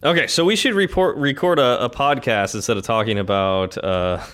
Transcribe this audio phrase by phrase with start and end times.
[0.00, 4.24] Okay, so we should report record a, a podcast instead of talking about uh,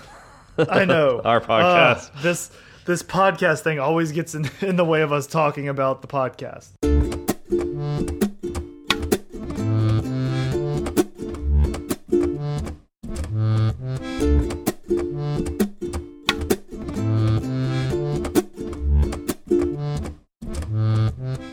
[0.58, 2.10] I know our podcast.
[2.14, 2.50] Uh, this
[2.84, 6.72] this podcast thing always gets in, in the way of us talking about the podcast.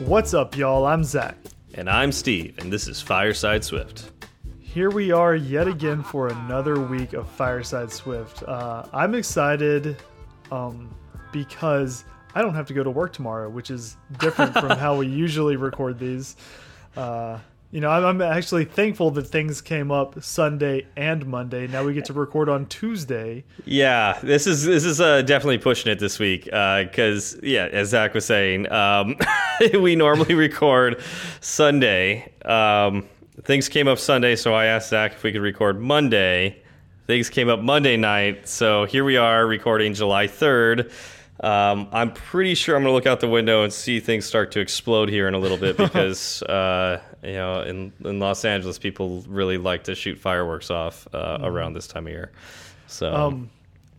[0.06, 0.86] What's up, y'all?
[0.86, 1.38] I'm Zach.
[1.74, 4.12] And I'm Steve, and this is Fireside Swift.
[4.60, 8.44] Here we are yet again for another week of Fireside Swift.
[8.44, 9.98] Uh, I'm excited
[10.52, 10.94] um,
[11.32, 12.04] because
[12.36, 15.56] I don't have to go to work tomorrow, which is different from how we usually
[15.56, 16.36] record these.
[16.96, 17.40] Uh,
[17.72, 21.68] you know, I'm, actually thankful that things came up Sunday and Monday.
[21.68, 23.46] Now we get to record on Tuesday.
[23.66, 28.14] Yeah, this is this is uh, definitely pushing it this week because yeah, as Zach
[28.14, 29.16] was saying, um,
[29.80, 31.02] we normally record
[31.40, 32.34] Sunday.
[32.44, 33.08] Um,
[33.44, 36.62] things came up Sunday, so I asked Zach if we could record Monday.
[37.08, 40.92] Things came up Monday night, so here we are recording July third.
[41.40, 44.52] Um, I'm pretty sure I'm going to look out the window and see things start
[44.52, 48.78] to explode here in a little bit because uh, you know in in Los Angeles
[48.78, 52.32] people really like to shoot fireworks off uh, around this time of year.
[52.88, 53.50] So Um,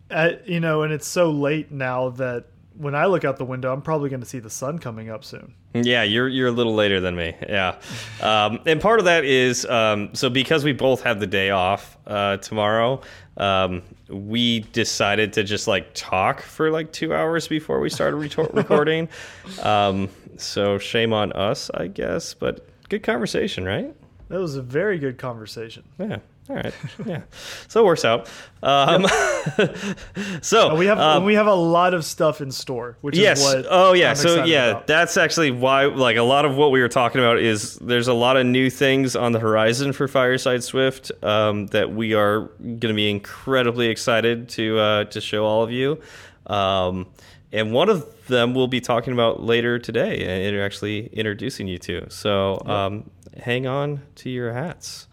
[0.09, 3.71] at, you know, and it's so late now that when I look out the window,
[3.71, 5.53] I'm probably going to see the sun coming up soon.
[5.75, 7.35] Yeah, you're you're a little later than me.
[7.47, 7.77] Yeah,
[8.21, 11.97] um, and part of that is um, so because we both have the day off
[12.05, 13.01] uh, tomorrow.
[13.37, 18.29] Um, we decided to just like talk for like two hours before we started re
[18.53, 19.09] recording.
[19.63, 22.35] Um, so shame on us, I guess.
[22.35, 23.95] But good conversation, right?
[24.29, 25.83] That was a very good conversation.
[25.99, 26.19] Yeah.
[26.49, 26.73] All right.
[27.05, 27.21] Yeah.
[27.69, 28.29] So it works out.
[28.61, 29.05] Um,
[30.41, 33.39] so We have um, we have a lot of stuff in store, which yes.
[33.39, 33.65] is what.
[33.69, 34.09] oh yeah.
[34.09, 34.87] I'm so yeah, about.
[34.87, 35.85] that's actually why.
[35.85, 38.69] Like a lot of what we were talking about is there's a lot of new
[38.69, 43.87] things on the horizon for Fireside Swift um, that we are going to be incredibly
[43.87, 46.01] excited to uh, to show all of you.
[47.53, 52.09] And one of them we'll be talking about later today, and actually introducing you to.
[52.09, 55.07] So um, hang on to your hats.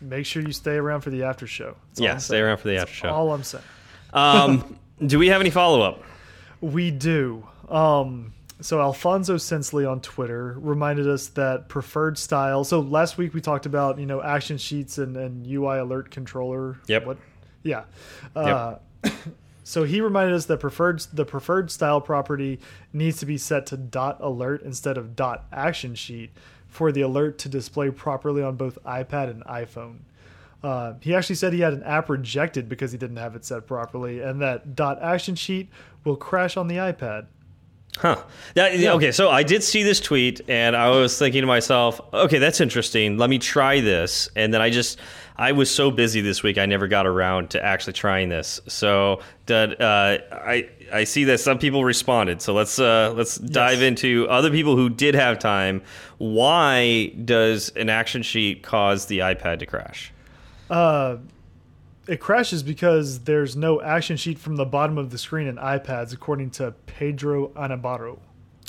[0.00, 1.76] make sure you stay around for the after show.
[1.90, 2.44] That's Yeah, stay saying.
[2.44, 3.10] around for the after show.
[3.10, 3.64] All I'm saying.
[4.14, 6.02] Um, do we have any follow up?
[6.62, 7.46] We do.
[7.68, 12.64] Um, so Alfonso Sensley on Twitter reminded us that preferred style.
[12.64, 16.78] So last week we talked about you know action sheets and, and UI alert controller.
[16.86, 17.04] Yep.
[17.04, 17.18] What?
[17.62, 17.84] Yeah.
[18.34, 18.76] Uh,
[19.68, 22.60] so he reminded us that preferred the preferred style property
[22.92, 26.30] needs to be set to dot alert instead of dot action sheet
[26.68, 29.96] for the alert to display properly on both iPad and iPhone.
[30.62, 33.66] Uh, he actually said he had an app rejected because he didn't have it set
[33.66, 35.68] properly, and that dot action sheet
[36.04, 37.26] will crash on the iPad.
[37.96, 38.22] Huh.
[38.54, 42.38] That, Okay, so I did see this tweet, and I was thinking to myself, okay,
[42.38, 43.16] that's interesting.
[43.18, 44.28] Let me try this.
[44.36, 45.00] And then I just,
[45.38, 48.60] I was so busy this week, I never got around to actually trying this.
[48.66, 52.40] So that uh, I, I see that some people responded.
[52.42, 55.82] So let's uh, let's dive into other people who did have time.
[56.18, 60.12] Why does an action sheet cause the iPad to crash?
[60.70, 61.18] Uh,
[62.08, 66.12] it crashes because there's no action sheet from the bottom of the screen in iPads,
[66.12, 68.18] according to Pedro Anabarro.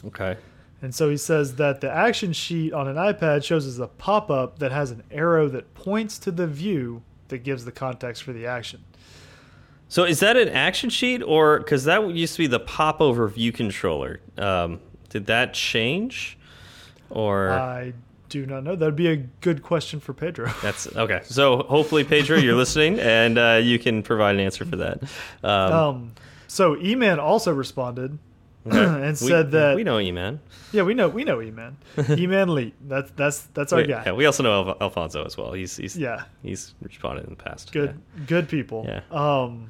[0.06, 0.38] Okay.
[0.82, 4.30] And so he says that the action sheet on an iPad shows as a pop
[4.30, 8.32] up that has an arrow that points to the view that gives the context for
[8.32, 8.84] the action.
[9.90, 13.52] So is that an action sheet, or because that used to be the popover view
[13.52, 14.20] controller?
[14.38, 16.38] Um, did that change,
[17.10, 17.94] or I
[18.30, 18.76] do not know.
[18.76, 20.52] That would be a good question for Pedro.
[20.62, 21.22] that's okay?
[21.24, 25.04] So hopefully, Pedro, you're listening, and uh, you can provide an answer for that.
[25.44, 26.12] Um, Um,
[26.48, 28.20] so E-Man also responded
[28.68, 28.78] okay.
[29.08, 30.40] and We- said that we know you, man.
[30.72, 31.78] yeah we know we know E-Man
[32.10, 35.38] E-Man Lee that's that's that's our We, guy yeah, we also know Alf Alfonso as
[35.38, 35.54] well.
[35.54, 37.72] He's he's yeah he's responded in the past.
[37.72, 39.02] good good people Yeah.
[39.12, 39.70] um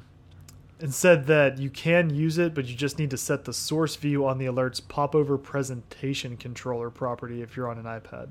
[0.80, 3.96] and said that you can use it but you just need to set the source
[3.96, 8.28] view on the alerts popover presentation controller property if you're on an ipad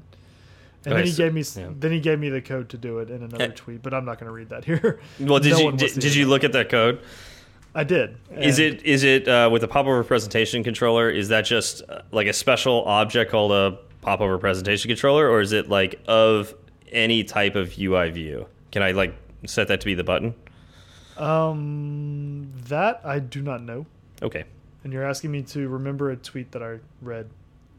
[0.86, 1.70] and Okay, then he so- gave me yeah.
[1.78, 3.52] then he gave me the code to do it in another Eh.
[3.54, 6.16] tweet but i'm not going to read that here Well, did No you did, did
[6.16, 7.02] you look at that code?
[7.78, 11.10] I did Is it is it uh, with the popover presentation controller?
[11.10, 15.52] Is that just uh, like a special object called a popover presentation controller, or is
[15.54, 16.54] it like of
[16.92, 18.48] any type of UI view?
[18.72, 19.14] Can I like
[19.46, 20.34] set that to be the button?
[21.18, 23.86] um that i do not know
[24.22, 24.44] Okay,
[24.84, 27.28] and you're asking me to remember a tweet that i read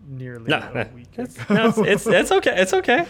[0.08, 1.54] nearly no, a no, week it's, ago.
[1.54, 3.06] no, it's, it's it's okay, it's okay.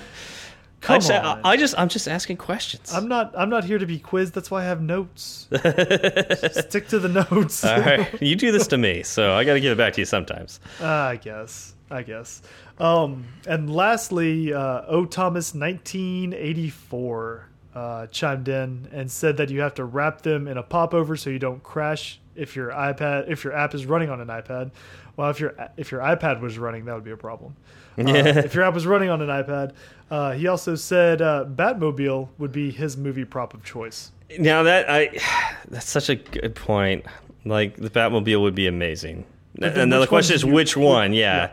[0.80, 1.40] I Come just, on.
[1.44, 2.92] I, I just I'm just asking questions.
[2.94, 3.34] I'm not.
[3.36, 4.32] I'm not here to be quizzed.
[4.34, 5.48] That's why I have notes.
[5.56, 7.64] Stick to the notes.
[7.64, 10.00] All right, you do this to me, so I got to give it back to
[10.00, 10.60] you sometimes.
[10.80, 11.74] I guess.
[11.90, 12.42] I guess.
[12.78, 15.04] Um, and lastly, uh, O.
[15.04, 20.62] Thomas 1984 uh, chimed in and said that you have to wrap them in a
[20.62, 24.28] popover so you don't crash if your iPad if your app is running on an
[24.28, 24.70] iPad.
[25.16, 27.56] Well, if your if your iPad was running, that would be a problem.
[27.98, 29.72] Uh, if your app was running on an iPad,
[30.10, 34.12] uh, he also said uh, Batmobile would be his movie prop of choice.
[34.38, 35.18] Now that I,
[35.68, 37.04] that's such a good point.
[37.44, 39.24] Like the Batmobile would be amazing.
[39.60, 41.12] And the question is, which one?
[41.12, 41.50] Yeah.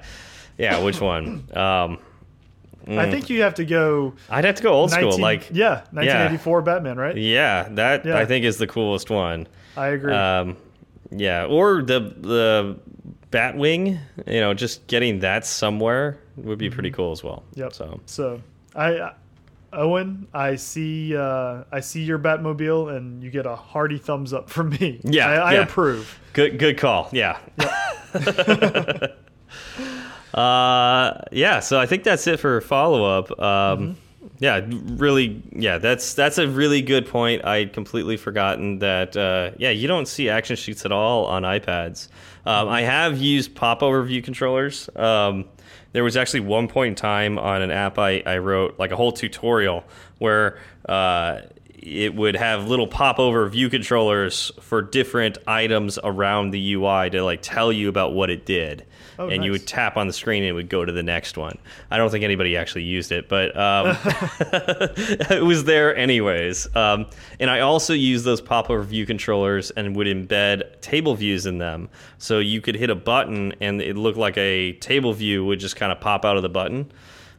[0.57, 1.47] yeah, yeah, which one?
[1.55, 1.99] Um,
[2.85, 2.99] mm.
[2.99, 4.13] I think you have to go.
[4.29, 6.63] I'd have to go old 19, school, like yeah, 1984 yeah.
[6.63, 7.17] Batman, right?
[7.17, 8.17] Yeah, that yeah.
[8.17, 9.47] I think is the coolest one.
[9.75, 10.13] I agree.
[10.13, 10.57] Um,
[11.09, 12.77] yeah, or the the
[13.35, 13.99] Batwing.
[14.27, 16.95] You know, just getting that somewhere would be pretty mm-hmm.
[16.95, 17.43] cool as well.
[17.55, 17.73] Yep.
[17.73, 18.41] So so
[18.75, 19.11] I
[19.75, 24.49] Owen, I see uh, I see your Batmobile, and you get a hearty thumbs up
[24.49, 25.01] from me.
[25.03, 25.61] Yeah, I, I yeah.
[25.61, 26.19] approve.
[26.33, 27.09] Good, good call.
[27.11, 27.37] Yeah.
[27.59, 27.71] Yep.
[30.33, 31.59] uh, yeah.
[31.59, 33.31] So I think that's it for follow up.
[33.39, 33.95] Um, mm -hmm.
[34.39, 35.41] Yeah, really.
[35.53, 37.45] Yeah, that's that's a really good point.
[37.45, 39.15] I'd completely forgotten that.
[39.15, 42.09] Uh, yeah, you don't see action sheets at all on iPads.
[42.45, 44.89] Um, I have used popover view controllers.
[44.95, 45.45] Um,
[45.93, 48.97] there was actually one point in time on an app I, I wrote, like a
[48.97, 49.85] whole tutorial,
[50.19, 51.41] where uh,
[51.73, 57.39] it would have little popover view controllers for different items around the UI to like
[57.41, 58.85] tell you about what it did.
[59.17, 59.45] Oh, and nice.
[59.45, 61.57] you would tap on the screen and it would go to the next one.
[61.89, 63.97] I don't think anybody actually used it, but um,
[65.29, 66.73] it was there anyways.
[66.75, 67.07] Um,
[67.39, 71.89] and I also used those popover view controllers and would embed table views in them,
[72.17, 75.75] so you could hit a button and it looked like a table view would just
[75.75, 76.91] kind of pop out of the button.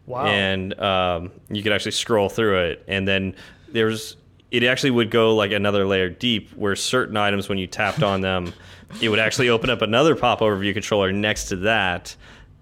[0.06, 0.26] Wow!
[0.26, 3.34] And um, you could actually scroll through it, and then
[3.68, 4.16] there's
[4.50, 8.20] it actually would go like another layer deep where certain items when you tapped on
[8.20, 8.54] them
[9.00, 12.16] it would actually open up another popover view controller next to that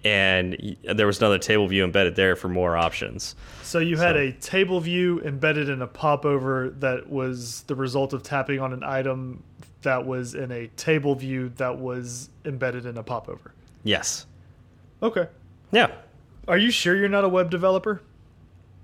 [0.04, 3.34] and there was another table view embedded there for more options.
[3.62, 4.20] So you had so.
[4.20, 8.84] a table view embedded in a popover that was the result of tapping on an
[8.84, 9.42] item
[9.82, 13.54] that was in a table view that was embedded in a popover.
[13.82, 14.26] Yes.
[15.02, 15.26] Okay.
[15.72, 15.90] Yeah.
[16.46, 18.02] Are you sure you're not a web developer?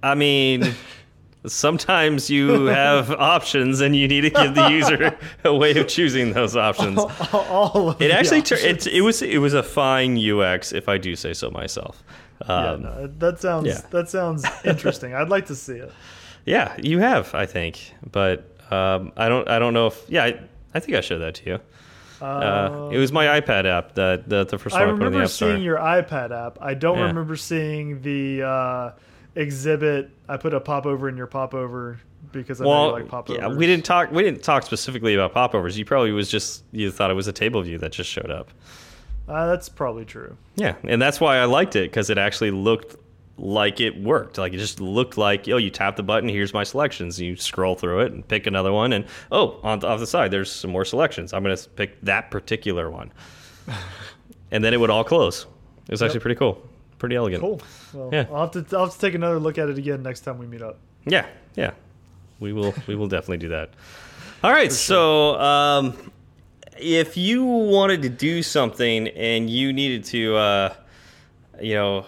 [0.03, 0.75] I mean
[1.47, 6.33] sometimes you have options and you need to give the user a way of choosing
[6.33, 6.99] those options.
[6.99, 11.17] All, all it actually it, it was it was a fine UX if I do
[11.17, 12.03] say so myself.
[12.43, 13.81] Um, yeah, no, that sounds yeah.
[13.91, 15.15] that sounds interesting.
[15.15, 15.93] I'd like to see it.
[16.47, 20.41] Yeah, you have, I think, but um, I don't I don't know if yeah I,
[20.75, 21.61] I think I showed that to you.
[22.25, 25.63] Uh, it was my iPad app that the, the first one I, I remember seeing
[25.63, 26.57] your iPad app.
[26.61, 27.05] I don't yeah.
[27.05, 28.93] remember seeing the uh,
[29.35, 30.11] exhibit.
[30.29, 32.01] I put a popover in your popover
[32.33, 33.41] because I well, know you like popovers.
[33.41, 34.11] Yeah, we didn't talk.
[34.11, 35.79] We didn't talk specifically about popovers.
[35.79, 38.51] You probably was just you thought it was a table view that just showed up.
[39.29, 40.37] Uh, that's probably true.
[40.57, 42.97] Yeah, and that's why I liked it because it actually looked
[43.37, 44.39] like it worked.
[44.39, 47.21] Like it just looked like oh, you tap the button, here's my selections.
[47.21, 50.31] You scroll through it and pick another one, and oh, on the, off the side
[50.31, 51.33] there's some more selections.
[51.33, 53.13] I'm going to pick that particular one,
[54.51, 55.47] and then it would all close.
[55.87, 56.09] It was yep.
[56.09, 56.70] actually pretty cool
[57.01, 57.41] pretty elegant.
[57.41, 57.61] Cool.
[57.93, 58.27] Well, yeah.
[58.31, 60.47] I'll have to I'll have to take another look at it again next time we
[60.47, 60.79] meet up.
[61.07, 61.27] Yeah,
[61.57, 61.73] yeah.
[62.39, 63.71] We will we will definitely do that.
[64.45, 65.35] All right, sure.
[65.35, 66.13] so um,
[66.79, 70.75] if you wanted to do something and you needed to, uh,
[71.61, 72.07] you know,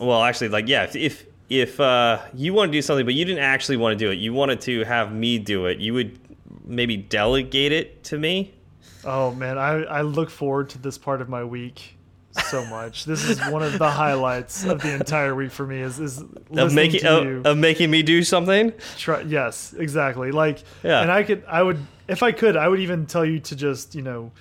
[0.00, 3.24] well, actually, like yeah, if if, if uh, you want to do something but you
[3.24, 6.18] didn't actually want to do it, you wanted to have me do it, you would
[6.64, 8.54] maybe delegate it to me.
[9.04, 11.95] Oh man, I I look forward to this part of my week
[12.44, 13.04] so much.
[13.04, 15.80] This is one of the highlights of the entire week for me.
[15.80, 16.22] Is is
[16.56, 18.72] of making of, oh, of, making me do something.
[18.96, 20.30] Try, yes, exactly.
[20.32, 21.02] Like, yeah.
[21.02, 21.78] And I could, I would,
[22.08, 24.32] if I could, I would even tell you to just, you know,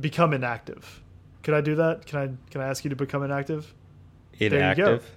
[0.00, 1.02] become inactive.
[1.42, 2.06] Could I do that?
[2.06, 3.72] Can I can I ask you to become inactive?
[4.38, 5.08] Inactive.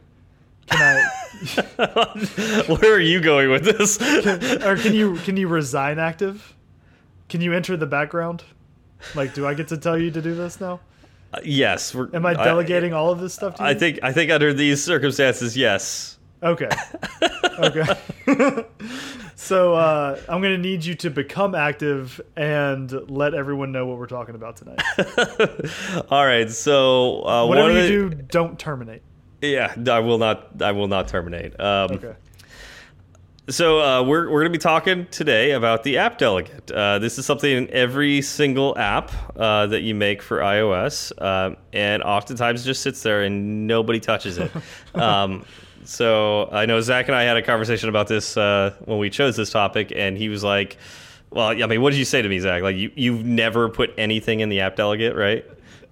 [0.68, 2.64] Can I?
[2.68, 3.98] Where are you going with this?
[3.98, 6.54] Can, or can you can you resign active?
[7.30, 8.44] Can you enter the background?
[9.16, 10.80] Like, do I get to tell you to do this now?
[11.44, 11.96] Yes.
[11.96, 13.70] Am I delegating I, all of this stuff to you?
[13.70, 16.18] I think I think under these circumstances, yes.
[16.44, 16.70] Okay.
[17.60, 17.86] okay.
[19.36, 23.98] so uh, I'm going to need you to become active and let everyone know what
[23.98, 24.80] we're talking about tonight.
[26.12, 26.50] all right.
[26.52, 29.02] So uh, whatever you do, don't terminate.
[29.42, 30.62] Yeah, I will not.
[30.62, 31.60] I will not terminate.
[31.60, 32.16] Um, okay.
[33.50, 36.70] So uh, we're we're going to be talking today about the app delegate.
[36.70, 41.56] Uh, this is something in every single app uh, that you make for iOS, uh,
[41.72, 44.52] and oftentimes just sits there and nobody touches it.
[44.96, 45.46] um,
[45.86, 49.38] so I know Zach and I had a conversation about this uh, when we chose
[49.38, 50.76] this topic, and he was like,
[51.30, 52.64] "Well, I mean, what did you say to me, Zach?
[52.64, 55.46] Like, you you've never put anything in the app delegate, right?"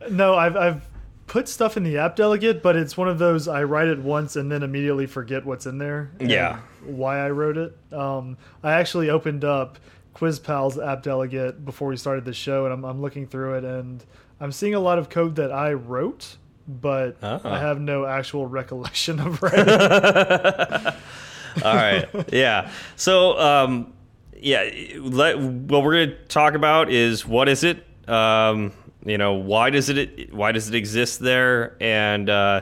[0.10, 0.90] No, I've I've
[1.28, 4.36] put stuff in the app delegate, but it's one of those I write it once
[4.36, 6.12] and then immediately forget what's in there.
[6.20, 6.60] Yeah.
[6.86, 7.78] Why I wrote it.
[7.94, 9.78] Um, I actually opened up
[10.16, 14.04] QuizPal's app delegate before we started the show, and I'm, I'm looking through it, and
[14.40, 16.38] I'm seeing a lot of code that I wrote,
[16.68, 17.40] but Ah.
[17.44, 19.66] I have no actual recollection of writing.
[19.68, 20.94] it.
[21.64, 22.06] All right.
[22.34, 22.72] Yeah.
[22.96, 23.94] So, um,
[24.38, 27.84] yeah, let, what we're going to talk about is what is it?
[28.10, 28.72] Um,
[29.06, 32.62] you know, why does it why does it exist there, and uh,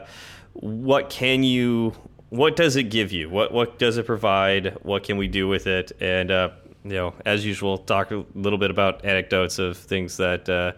[0.54, 1.94] what can you
[2.34, 3.30] what does it give you?
[3.30, 4.76] What what does it provide?
[4.82, 5.92] What can we do with it?
[6.00, 6.50] And uh,
[6.84, 10.72] you know, as usual, talk a little bit about anecdotes of things that uh,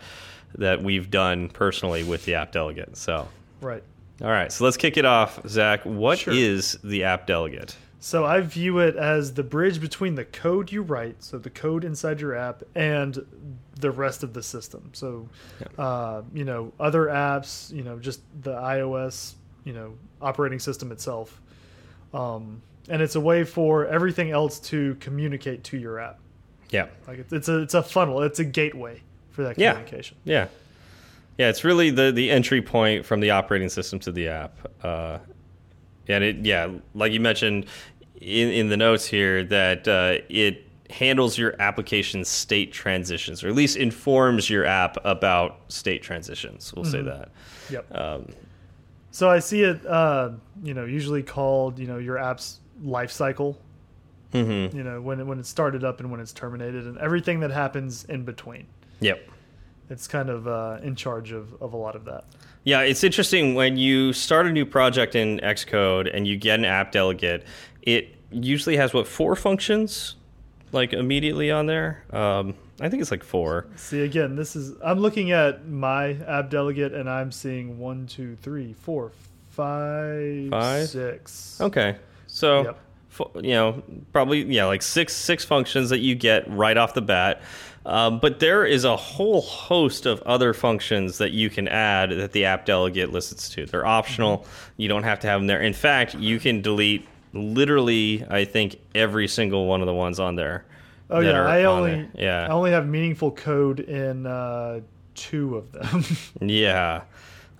[0.55, 2.97] that we've done personally with the app delegate.
[2.97, 3.27] So.
[3.61, 3.83] right.
[4.21, 5.81] All right, so let's kick it off, Zach.
[5.83, 6.89] What is Sure.
[6.89, 7.75] the app delegate?
[7.99, 11.83] So I view it as the bridge between the code you write, so the code
[11.83, 13.25] inside your app, and
[13.77, 14.89] the rest of the system.
[14.93, 15.27] So,
[15.77, 19.33] uh, you know, other apps, you know, just the iOS,
[19.65, 21.41] you know, operating system itself.
[22.15, 26.19] Um, and it's a way for everything else to communicate to your app.
[26.69, 28.21] Yeah, Like it's, it's a it's a funnel.
[28.23, 30.17] It's a gateway for that communication.
[30.23, 30.47] yeah,
[31.37, 31.49] yeah.
[31.49, 34.57] It's really the the entry point from the operating system to the app.
[34.83, 35.19] Uh,
[36.07, 37.65] and it, yeah, like you mentioned
[38.19, 43.55] in in the notes here, that uh, it handles your application state transitions, or at
[43.55, 46.73] least informs your app about state transitions.
[46.75, 47.29] We'll say that.
[47.69, 47.95] Yep.
[47.95, 48.27] Um,
[49.15, 50.31] So I see it, uh,
[50.61, 53.57] you know, usually called, you know, your app's life cycle.
[54.33, 54.73] mhm.
[54.73, 57.51] you know when it, when it's started up and when it's terminated and everything that
[57.51, 58.65] happens in between
[58.99, 59.29] Yep.
[59.89, 62.25] it's kind of uh, in charge of, of a lot of that
[62.65, 66.65] Yeah, it's interesting when you start a new project in Xcode and you get an
[66.65, 67.45] app delegate.
[67.83, 70.15] It usually has what four functions,
[70.73, 72.03] like immediately on there.
[72.11, 73.67] Um, I think it's like four.
[73.77, 78.35] see again this is i'm looking at my app delegate and i'm seeing one two
[78.41, 79.11] three four
[79.49, 80.89] five, Five?
[80.89, 81.59] six.
[81.61, 81.95] Okay,
[82.27, 83.43] so Yep.
[83.45, 87.41] you know probably yeah like six six functions that you get right off the bat.
[87.85, 92.31] Um, but there is a whole host of other functions that you can add that
[92.31, 93.67] the app delegate listens to.
[93.67, 94.45] They're optional.
[94.75, 95.61] You don't have to have them there.
[95.61, 100.35] In fact, you can delete literally, I think, every single one of the ones on
[100.35, 100.65] there.
[101.09, 104.79] Oh yeah i on only yeah i only have meaningful code in uh,
[105.13, 106.03] two of them
[106.41, 107.03] Yeah.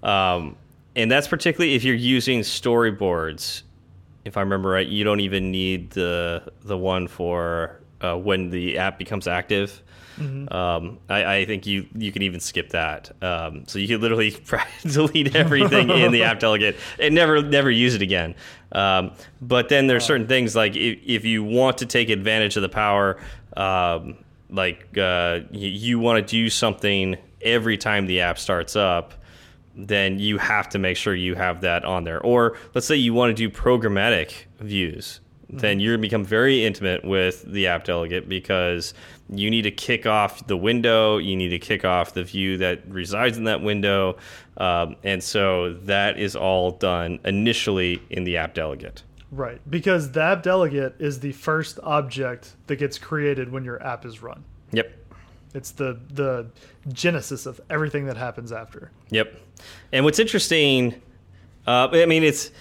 [0.04, 0.56] Um,
[0.96, 3.64] and that's particularly if you're using storyboards.
[4.24, 8.78] If I remember right, you don't even need the the one for uh, when the
[8.78, 9.82] app becomes active.
[10.18, 13.12] Um, I, I think you you can even skip that.
[13.22, 14.38] Um, so you can literally
[14.84, 18.36] delete everything in the app delegate and never never use it again.
[18.75, 22.62] Um, but then there's certain things like if, if you want to take advantage of
[22.62, 23.17] the power,
[23.58, 24.17] um,
[24.50, 29.13] like uh, you, you want to do something every time the app starts up
[29.75, 32.22] then you have to make sure you have that on there.
[32.22, 36.65] Or let's say you want to do programmatic views, then you're going to become very
[36.65, 38.94] intimate with the app delegate because
[39.29, 42.88] you need to kick off the window, you need to kick off the view that
[42.88, 44.17] resides in that window.
[44.58, 49.03] Um, and so that is all done initially in the app delegate.
[49.32, 54.05] right because the app delegate is the first object that gets created when your app
[54.05, 54.94] is run Yep.
[55.55, 56.46] it's the the
[56.89, 59.34] genesis of everything that happens after Yep.
[59.91, 61.01] And what's interesting,
[61.65, 62.51] uh, I mean, it's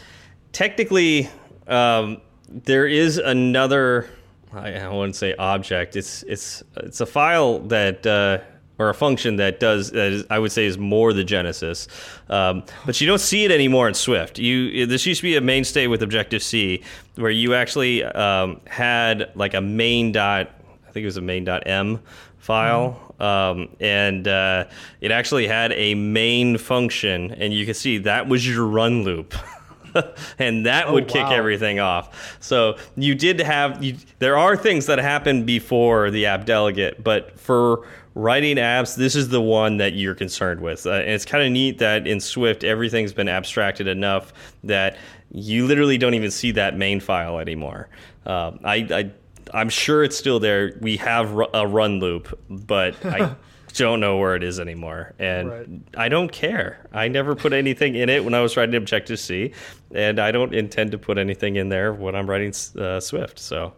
[0.53, 1.29] technically
[1.67, 4.09] um, there is another.
[4.55, 5.97] I, I wouldn't say object.
[5.97, 8.07] It's it's it's a file that.
[8.07, 8.39] Uh,
[8.79, 11.87] or a function that does that is, I would say is more the genesis,
[12.29, 14.39] um, but you don't see it anymore in Swift.
[14.39, 16.83] You this used to be a mainstay with Objective C,
[17.15, 20.51] where you actually um, had like a main dot.
[20.89, 22.01] I think it was a main dot m
[22.39, 24.65] file, um, and uh,
[25.01, 29.35] it actually had a main function, and you can see that was your run loop.
[30.39, 31.33] and that would kick wow.
[31.33, 32.37] everything off.
[32.41, 37.39] So you did have you, there are things that happen before the app delegate, but
[37.39, 40.87] for writing apps, this is the one that you're concerned with.
[40.87, 44.33] Uh, and it's kind of neat that in Swift everything's been abstracted enough
[44.63, 44.97] that
[45.31, 47.89] you literally don't even see that main file anymore.
[48.27, 49.11] Um, I, I
[49.53, 50.77] I'm sure it's still there.
[50.81, 53.35] We have a run loop, but I
[53.75, 55.69] don't know where it is anymore, and Right.
[55.97, 56.87] I don't care.
[56.93, 59.53] I never put anything in it when I was writing Objective C,
[59.95, 63.39] and I don't intend to put anything in there when I'm writing uh, Swift.
[63.39, 63.73] So,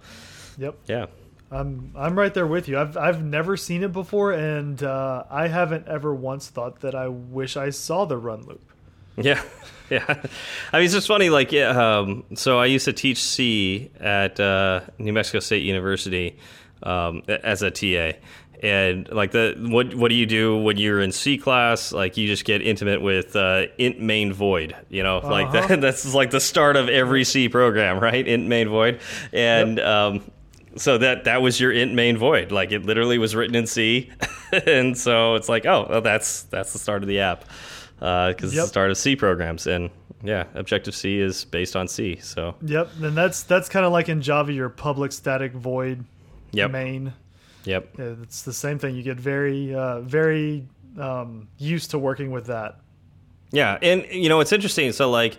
[0.59, 1.07] yep yeah,
[1.51, 2.79] I'm I'm right there with you.
[2.79, 7.09] I've I've never seen it before, and uh, I haven't ever once thought that I
[7.09, 8.63] wish I saw the run loop.
[9.17, 9.43] yeah,
[9.91, 10.05] yeah.
[10.09, 11.31] I mean, it's just funny.
[11.31, 16.39] Like, yeah, um, so I used to teach C at uh, New Mexico State University
[16.83, 18.19] um, as a TA,
[18.63, 21.93] and like the what what do you do when you're in C class?
[21.93, 24.75] Like you just get intimate with uh, int main void.
[24.89, 25.67] You know, like Uh-huh.
[25.69, 28.27] that, that's like the start of every C program, right?
[28.27, 29.01] Int main void,
[29.33, 30.31] and um,
[30.77, 32.51] so that that was your int main void.
[32.53, 34.11] Like it literally was written in C,
[34.67, 37.45] and so it's like, oh, well, that's that's the start of the app
[37.99, 38.65] because it's Yep.
[38.65, 39.91] the start of C programs, and
[40.23, 42.17] yeah, Objective C is based on C.
[42.17, 46.05] So Yep, and that's that's kind of like in Java, your public static void
[46.53, 47.13] yep, main.
[47.67, 47.99] Yep.
[47.99, 48.97] It's the same thing.
[48.97, 50.67] You get very uh, very
[50.99, 52.81] um, used to working with that.
[53.53, 54.93] Yeah, and you know it's interesting.
[54.93, 55.39] So like,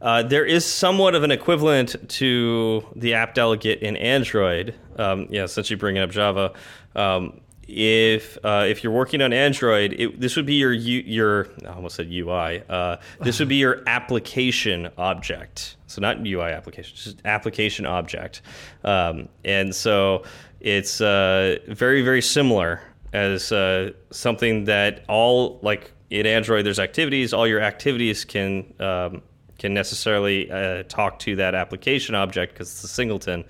[0.00, 4.74] uh, there is somewhat of an equivalent to the app delegate in Android.
[4.96, 6.52] Um, yeah, since you bring up Java,
[6.94, 11.48] um, if uh, if you're working on Android, it, this would be your U, your
[11.66, 12.62] I almost said UI.
[12.68, 15.76] Uh, this would be your application object.
[15.86, 18.40] So not UI application, just application object.
[18.84, 20.24] Um, and so
[20.60, 22.80] it's uh, very very similar
[23.12, 27.32] as uh, something that all like in Android, there's activities.
[27.32, 29.22] All your activities can um,
[29.58, 33.44] can necessarily uh, talk to that application object because it's a singleton.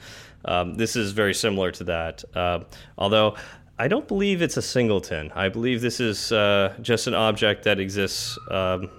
[0.45, 2.61] Um, this is very similar to that, uh,
[2.97, 3.37] although
[3.79, 5.31] I don't believe it's a singleton.
[5.35, 8.39] I believe this is uh, just an object that exists.
[8.51, 8.91] Um,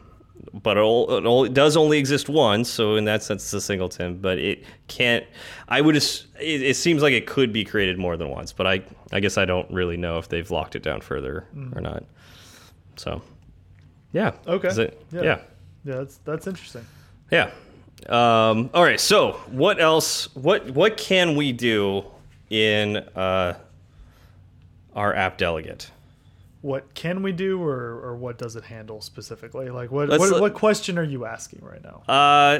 [0.54, 3.54] but it, all, it, all, it does only exist once, so in that sense, it's
[3.54, 4.18] a singleton.
[4.20, 5.26] But it can't.
[5.68, 5.96] I would.
[5.96, 8.84] It, it seems like it could be created more than once, but I.
[9.12, 12.04] I guess I don't really know if they've locked it down further or not.
[12.96, 13.22] So,
[14.14, 14.34] yeah.
[14.46, 14.68] Okay.
[14.68, 15.22] Is it- Yeah.
[15.24, 15.40] yeah.
[15.86, 16.86] Yeah, that's that's interesting.
[17.32, 17.50] Yeah.
[18.08, 19.00] Um, all right.
[19.00, 20.34] So, what else?
[20.36, 22.04] What what can we do
[22.50, 23.58] in uh,
[24.96, 25.90] our app delegate?
[26.62, 29.70] What can we do, or or what does it handle specifically?
[29.70, 32.04] Like what Let's what, what question are you asking right now?
[32.08, 32.60] Uh,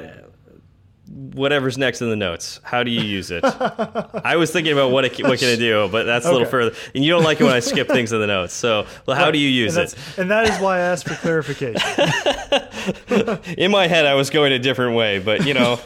[1.10, 2.60] whatever's next in the notes.
[2.64, 3.44] How do you use it?
[4.24, 6.76] I was thinking about what it, what can I do, but that's a little further.
[6.94, 8.54] And you don't like it when I skip things in the notes.
[8.54, 9.96] So, well, how do you use and it?
[10.18, 11.82] And that is why I asked for clarification.
[13.58, 15.80] In my head, I was going a different way, but you know,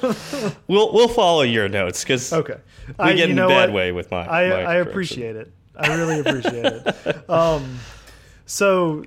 [0.67, 3.75] we'll we'll follow your notes because Okay, we I, get in a bad what?
[3.75, 4.25] way with my.
[4.25, 5.51] I my I appreciate it.
[5.75, 7.29] I really appreciate it.
[7.29, 7.79] Um,
[8.45, 9.03] so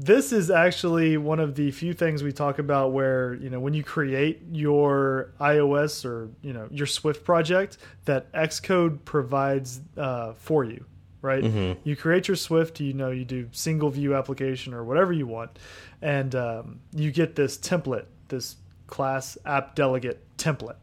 [0.00, 3.74] this is actually one of the few things we talk about where you know when
[3.74, 10.64] you create your iOS or you know your Swift project that Xcode provides uh, for
[10.64, 10.84] you.
[11.20, 11.80] Right, Mm-hmm.
[11.82, 12.78] you create your Swift.
[12.78, 15.58] You know, you do single view application or whatever you want,
[16.00, 18.54] and um, you get this template, this
[18.86, 20.76] class app delegate template.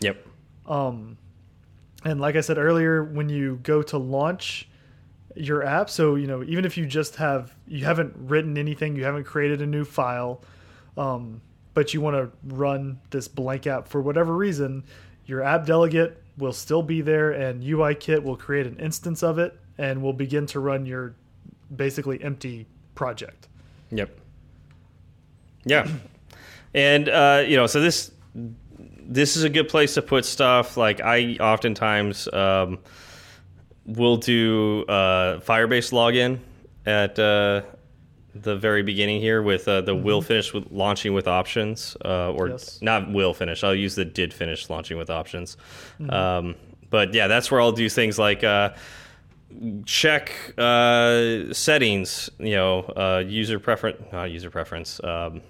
[0.00, 0.16] Yep.
[0.64, 1.18] Um,
[2.06, 4.66] and like I said earlier, when you go to launch
[5.36, 9.04] your app, so you know even if you just have you haven't written anything, you
[9.04, 10.42] haven't created a new file,
[10.96, 11.40] um,
[11.74, 14.84] but you want to run this blank app for whatever reason,
[15.26, 19.58] your app delegate will still be there, and UIKit will create an instance of it
[19.78, 21.14] and will begin to run your
[21.74, 23.48] basically empty project.
[23.90, 24.18] Yep.
[25.64, 25.88] Yeah.
[26.74, 30.76] And uh, you know, so this this is a good place to put stuff.
[30.76, 32.78] Like I oftentimes um,
[33.86, 36.38] will do uh, Firebase login
[36.86, 37.62] at uh,
[38.34, 42.48] the very beginning here with uh, the will finish with launching with options, uh, or
[42.48, 42.80] Yes.
[42.82, 43.62] not will finish.
[43.64, 45.56] I'll use the did finish launching with options.
[46.08, 46.54] Um,
[46.90, 48.42] but yeah, that's where I'll do things like.
[48.44, 48.70] Uh,
[49.84, 54.98] check uh, settings, you know, uh, user preference, not user preference.
[55.04, 55.42] Um,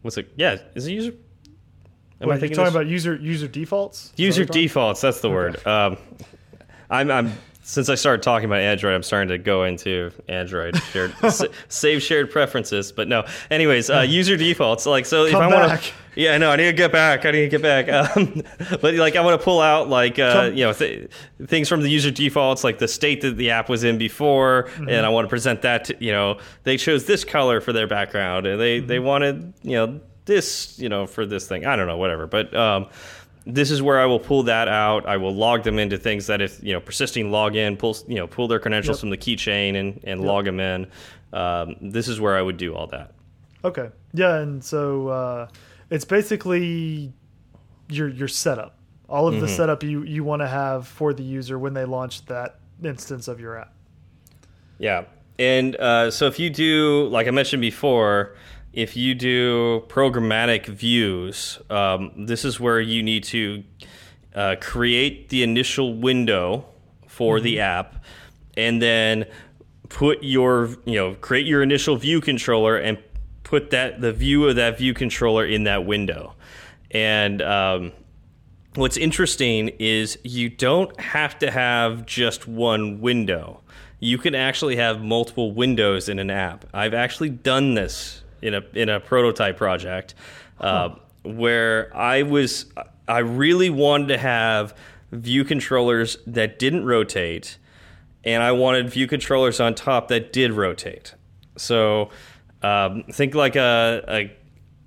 [0.00, 0.32] what's it?
[0.36, 1.10] Yeah, is it user?
[1.10, 2.74] Am Wait, you're thinking talking this?
[2.74, 4.04] about user user defaults?
[4.04, 5.00] Is that what user defaults?
[5.02, 5.66] That's the word.
[5.66, 5.98] Um,
[6.92, 7.32] I'm, I'm
[7.64, 12.02] since I started talking about Android, I'm starting to go into Android shared sa- save
[12.02, 12.90] shared preferences.
[12.92, 14.84] But no, anyways, uh, user defaults.
[14.84, 17.24] Like so, if Come I want to, yeah, no, I need to get back.
[17.24, 17.88] I need to get back.
[17.88, 18.42] Um,
[18.80, 21.08] but like, I want to pull out like uh, you know th
[21.46, 24.88] things from the user defaults, like the state that the app was in before, Mm-hmm.
[24.88, 25.84] and I want to present that.
[25.86, 29.06] To, you know, they chose this color for their background, and they they Mm-hmm.
[29.06, 31.64] wanted you know this you know for this thing.
[31.64, 32.26] I don't know, whatever.
[32.26, 32.88] But um,
[33.46, 35.06] this is where I will pull that out.
[35.06, 38.26] I will log them into things that if you know persisting login pulls you know
[38.26, 39.00] pull their credentials Yep.
[39.00, 40.86] from the keychain and and log them in.
[41.32, 43.12] Um, this is where I would do all that.
[43.64, 43.88] Okay.
[44.12, 45.48] Yeah, and so uh,
[45.90, 47.12] it's basically
[47.88, 48.76] your your setup.
[49.08, 49.56] All of the Mm-hmm.
[49.56, 53.40] setup you you want to have for the user when they launch that instance of
[53.40, 53.72] your app.
[54.78, 55.04] Yeah.
[55.38, 58.36] And uh, so if you do, like I mentioned before,
[58.72, 63.64] if you do programmatic views, um, this is where you need to
[64.34, 66.64] uh, create the initial window
[67.06, 68.02] for the app
[68.56, 69.26] and then
[69.90, 72.98] put your, you know, create your initial view controller and
[73.42, 76.34] put that the view of that view controller in that window.
[76.90, 77.92] And um,
[78.74, 83.60] what's interesting is you don't have to have just one window.
[84.02, 86.64] you can actually have multiple windows in an app.
[86.74, 90.14] I've actually done this in a in a prototype project
[90.60, 90.90] uh,
[91.22, 92.66] where I was
[93.08, 94.74] I really wanted to have
[95.12, 97.58] view controllers that didn't rotate,
[98.24, 101.14] and I wanted view controllers on top that did rotate.
[101.56, 102.10] So
[102.62, 104.36] um, think like a, a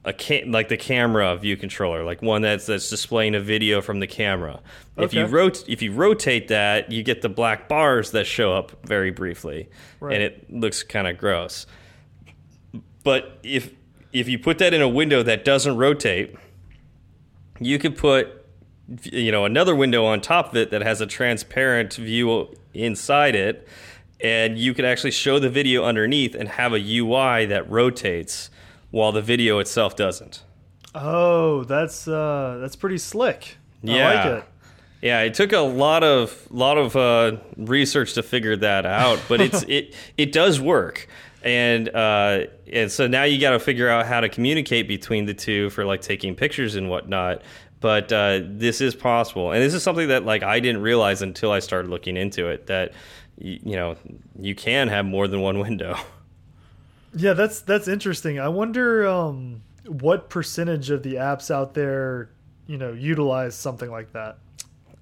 [0.08, 4.08] a like the camera view controller, like one that's that's displaying a video from the
[4.08, 4.62] camera.
[4.98, 5.32] If you Okay.
[5.32, 9.68] rot if you rotate that, you get the black bars that show up very briefly,
[10.00, 10.14] Right.
[10.14, 11.66] and it looks kind of gross.
[13.06, 13.72] But if
[14.12, 16.36] if you put that in a window that doesn't rotate,
[17.62, 18.46] you could put
[19.04, 23.68] you know another window on top of it that has a transparent view inside it
[24.22, 28.50] and you could actually show the video underneath and have a UI that rotates
[28.92, 30.44] while the video itself doesn't.
[30.94, 33.58] Oh, that's uh, that's pretty slick.
[33.84, 34.10] Yeah.
[34.10, 34.50] I like it.
[35.02, 39.42] Yeah, it took a lot of lot of uh, research to figure that out, but
[39.42, 41.08] it's it it does work,
[41.46, 45.34] and uh, and so now you got to figure out how to communicate between the
[45.34, 47.44] two for like taking pictures and whatnot.
[47.80, 51.52] But uh, this is possible, and this is something that like I didn't realize until
[51.52, 52.94] I started looking into it that
[53.40, 53.96] y- you know
[54.40, 55.96] you can have more than one window.
[57.14, 58.40] Yeah, that's that's interesting.
[58.40, 62.32] I wonder um, what percentage of the apps out there,
[62.66, 64.40] you know, utilize something like that.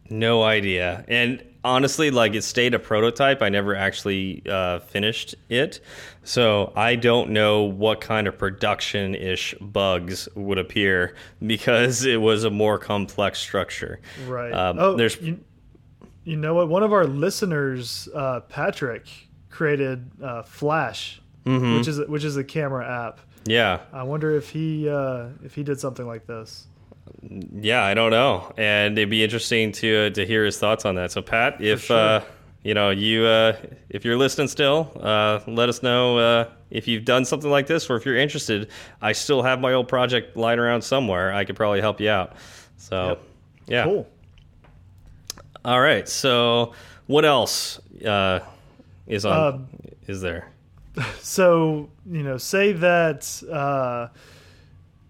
[0.10, 1.06] No idea.
[1.08, 3.42] And honestly, like it stayed a prototype.
[3.42, 5.80] I never actually uh, finished it.
[6.24, 12.44] So I don't know what kind of production ish bugs would appear because it was
[12.44, 14.00] a more complex structure.
[14.28, 14.54] Right.
[14.54, 15.40] Um, oh, there's- you,
[16.24, 16.70] you know what?
[16.70, 19.06] One of our listeners, uh, Patrick,
[19.50, 21.76] created uh, Flash, Mm-hmm.
[21.76, 23.20] which is which is a camera app.
[23.46, 23.82] Yeah.
[23.92, 26.68] I wonder if he uh, if he did something like this.
[27.62, 28.52] Yeah, I don't know.
[28.58, 31.12] And it'd be interesting to uh, to hear his thoughts on that.
[31.12, 31.98] So Pat, if sure.
[31.98, 32.24] uh,
[32.64, 33.56] you know, you uh,
[33.90, 37.90] if you're listening still, uh, let us know uh, if you've done something like this
[37.90, 38.70] or if you're interested.
[39.02, 41.34] I still have my old project lying around somewhere.
[41.34, 42.36] I could probably help you out.
[42.78, 43.22] So, Yep.
[43.68, 43.84] yeah.
[43.86, 44.08] Cool.
[45.66, 46.08] All right.
[46.10, 46.74] So,
[47.08, 48.40] what else uh,
[49.08, 49.68] is on Um,
[50.08, 50.50] is there?
[51.22, 54.08] So you know, say that uh,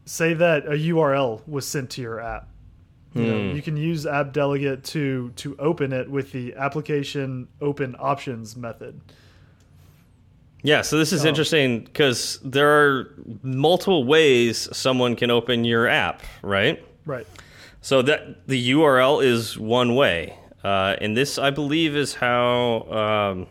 [0.05, 2.47] say that a URL was sent to your app.
[3.13, 3.55] You, know, Hmm.
[3.55, 8.99] you can use App Delegate to to open it with the application open options method.
[10.63, 11.29] Yeah, so this is Oh.
[11.29, 13.13] interesting because there are
[13.43, 16.83] multiple ways someone can open your app, right?
[17.05, 17.27] Right.
[17.81, 22.87] So that the URL is one way, uh, and this I believe is how.
[22.89, 23.47] Um,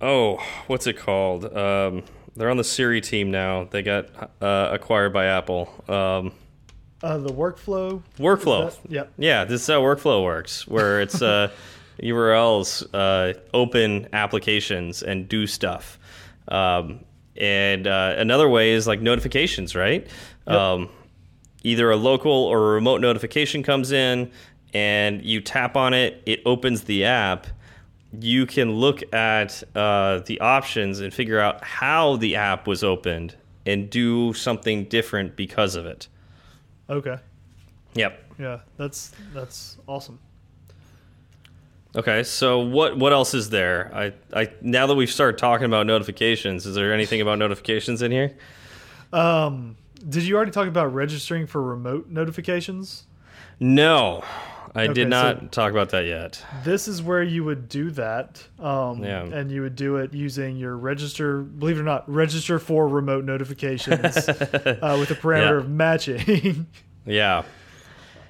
[0.00, 1.44] oh, what's it called?
[1.56, 2.02] Um,
[2.36, 3.64] they're on the Siri team now.
[3.64, 4.06] They got
[4.42, 5.68] uh, acquired by Apple.
[5.88, 6.32] Um,
[7.02, 8.02] Uh, the workflow.
[8.18, 8.74] workflow.
[8.88, 9.12] Yep.
[9.18, 11.50] Yeah, this is how workflow works, where it's uh,
[12.02, 15.98] URLs uh, open applications and do stuff.
[16.48, 17.00] Um,
[17.36, 20.06] and uh, another way is like notifications, right?
[20.46, 20.88] Um,
[21.62, 24.30] either a local or a remote notification comes in,
[24.72, 27.46] and you tap on it, it opens the app.
[28.20, 33.36] You can look at uh, the options and figure out how the app was opened
[33.66, 36.08] and do something different because of it.
[36.88, 37.18] Okay.
[37.94, 38.20] Yep.
[38.38, 40.18] Yeah, that's that's awesome.
[41.96, 43.90] Okay, so what what else is there?
[43.94, 48.10] I I now that we've started talking about notifications, is there anything about notifications in
[48.10, 48.36] here?
[49.12, 49.76] Um,
[50.08, 53.04] did you already talk about registering for remote notifications?
[53.60, 54.24] No,
[54.76, 56.44] I Okay, did not so- talk about that yet.
[56.64, 59.22] This is where you would do that, um, Yeah.
[59.24, 61.42] and you would do it using your register.
[61.42, 65.56] Believe it or not, register for remote notifications uh, with the parameter Yeah.
[65.58, 66.66] of matching.
[67.06, 67.42] Yeah,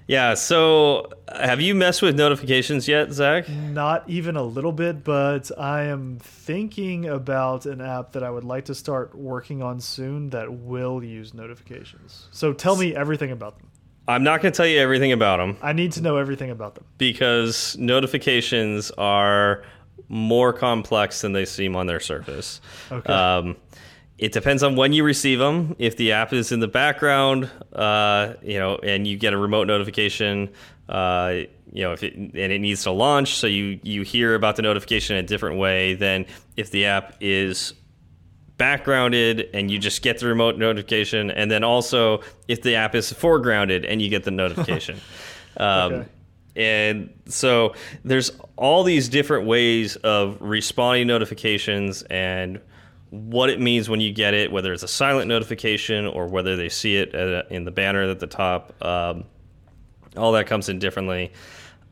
[0.08, 0.34] yeah.
[0.34, 3.48] So, have you messed with notifications yet, Zach?
[3.48, 8.42] Not even a little bit, but I am thinking about an app that I would
[8.42, 12.26] like to start working on soon that will use notifications.
[12.32, 13.68] So tell me everything about them.
[14.06, 16.74] I'm not going to tell you everything about them I need to know everything about
[16.74, 16.84] them.
[16.98, 19.64] because notifications are
[20.08, 22.60] more complex than they seem on their surface.
[22.92, 23.12] Okay.
[23.12, 23.56] Um,
[24.18, 25.74] it depends on when you receive them.
[25.78, 29.66] If the app is in the background, uh, you know, and you get a remote
[29.66, 30.50] notification,
[30.88, 31.40] uh,
[31.72, 34.62] you know, if it, and it needs to launch, so you you hear about the
[34.62, 37.72] notification in a different way than if the app is
[38.56, 43.12] backgrounded and you just get the remote notification, and then also if the app is
[43.12, 45.00] foregrounded and you get the notification.
[45.56, 46.08] um, Okay.
[46.56, 52.60] And so there's all these different ways of responding notifications and
[53.10, 56.68] what it means when you get it, whether it's a silent notification or whether they
[56.68, 58.72] see it a, in the banner at the top.
[58.84, 59.24] Um,
[60.16, 61.32] all that comes in differently.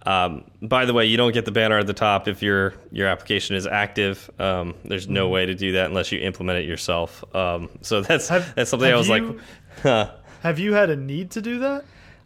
[0.04, 3.06] Um, by the way, you don't get the banner at the top if your your
[3.06, 4.30] application is active.
[4.38, 5.32] Um, there's no Mm-hmm.
[5.34, 7.24] way to do that unless you implement it yourself.
[7.34, 9.22] Um, so that's Have- that's something I was like,
[9.82, 10.10] huh.
[10.42, 11.84] Have you had a need to do that?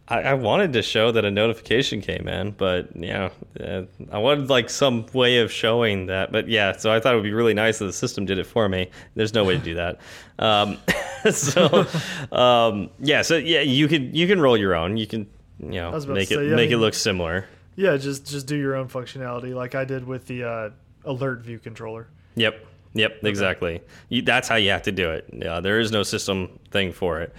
[0.09, 4.49] I, I wanted to show that a notification came in, but yeah, uh, I wanted
[4.49, 6.31] like some way of showing that.
[6.31, 8.45] But yeah, so I thought it would be really nice that the system did it
[8.47, 8.89] for me.
[9.15, 9.99] There's no way to do that.
[10.39, 10.77] Um,
[11.31, 11.87] so
[12.31, 14.97] um, yeah, so yeah, you can you can roll your own.
[14.97, 15.27] You can
[15.59, 17.45] you know make it say, make it mean- look similar.
[17.77, 20.69] Yeah, just just do your own functionality, like I did with the uh,
[21.05, 22.07] alert view controller.
[22.35, 22.65] Yep.
[22.93, 23.23] Yep.
[23.23, 23.81] Exactly.
[24.09, 25.29] You, that's how you have to do it.
[25.31, 27.35] Yeah, there is no system thing for it.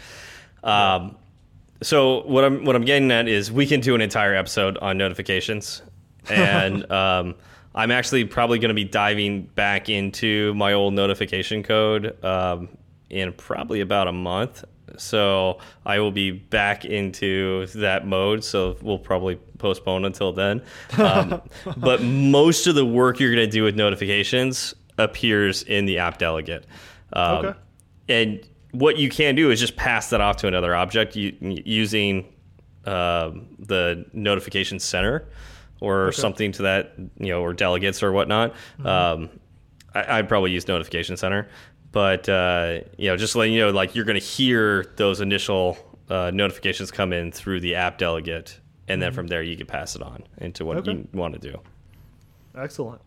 [0.63, 1.17] Um,
[1.83, 4.97] so what I'm what I'm getting at is we can do an entire episode on
[4.97, 5.83] notifications,
[6.31, 7.35] and um,
[7.75, 12.69] I'm actually probably going to be diving back into my old notification code um,
[13.11, 14.65] in probably about a month.
[15.01, 18.45] So I will be back into that mode.
[18.45, 20.63] So we'll probably postpone until then.
[20.97, 21.41] Um,
[21.77, 26.19] but most of the work you're going to do with notifications appears in the app
[26.19, 26.67] delegate.
[27.13, 27.59] Um, Okay.
[28.11, 28.41] And
[28.73, 32.33] what you can do is just pass that off to another object using
[32.87, 35.29] um the notification center
[35.81, 38.55] or something to that, you know, or delegates or whatnot.
[38.85, 39.29] Um,
[39.95, 41.49] I, I'd probably use notification center,
[41.93, 45.77] but uh, you know, just letting you know, like you're going to hear those initial
[46.09, 49.97] uh, notifications come in through the app delegate, and then from there you can pass
[49.97, 50.93] it on into what Okay.
[50.93, 51.59] you want to do.
[52.57, 53.01] Excellent.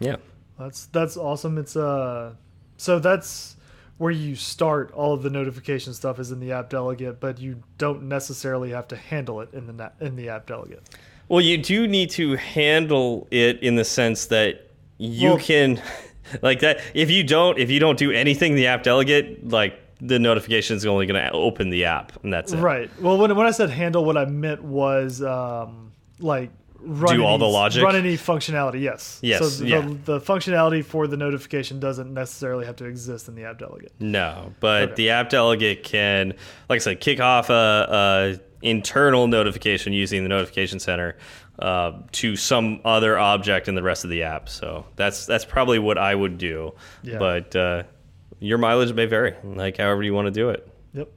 [0.00, 0.16] Yeah.
[0.58, 1.58] That's that's awesome.
[1.58, 2.34] It's uh
[2.76, 3.56] so that's
[3.98, 7.62] where you start all of the notification stuff is in the app delegate, but you
[7.78, 10.82] don't necessarily have to handle it in the in the app delegate.
[11.28, 15.82] Well, you do need to handle it in the sense that you Well- can,
[16.42, 16.80] like that.
[16.94, 20.84] If you don't, if you don't do anything, the app delegate, like the notification is
[20.86, 22.58] only going to open the app, and that's it.
[22.58, 22.90] Right.
[23.00, 27.38] Well, when when I said handle, what I meant was um like run Do all
[27.38, 27.82] the logic?
[27.82, 28.80] run any functionality.
[28.80, 29.18] Yes.
[29.22, 29.80] Yes, So the, yeah.
[30.04, 33.92] the functionality for the notification doesn't necessarily have to exist in the app delegate.
[33.98, 34.94] No, but Okay.
[34.94, 36.34] the app delegate can,
[36.68, 41.16] like I said, kick off a, a internal notification using the notification center
[41.58, 44.48] uh, to some other object in the rest of the app.
[44.48, 46.74] So that's that's probably what I would do.
[47.02, 47.18] Yeah.
[47.18, 47.82] But uh,
[48.40, 50.68] your mileage may vary, like however you want to do it.
[50.92, 51.08] Yep.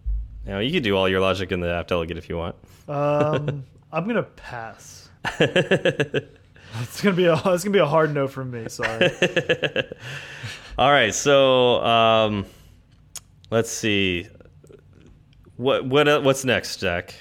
[0.45, 2.55] You know, you could do all your logic in the app delegate if you want.
[2.87, 5.09] Um, I'm gonna pass.
[6.81, 8.69] It's gonna be a it's gonna be a hard no from me.
[8.69, 9.11] Sorry.
[10.77, 12.45] All right, so um,
[13.49, 14.27] let's see.
[15.57, 17.15] What what uh, what's next, Jack?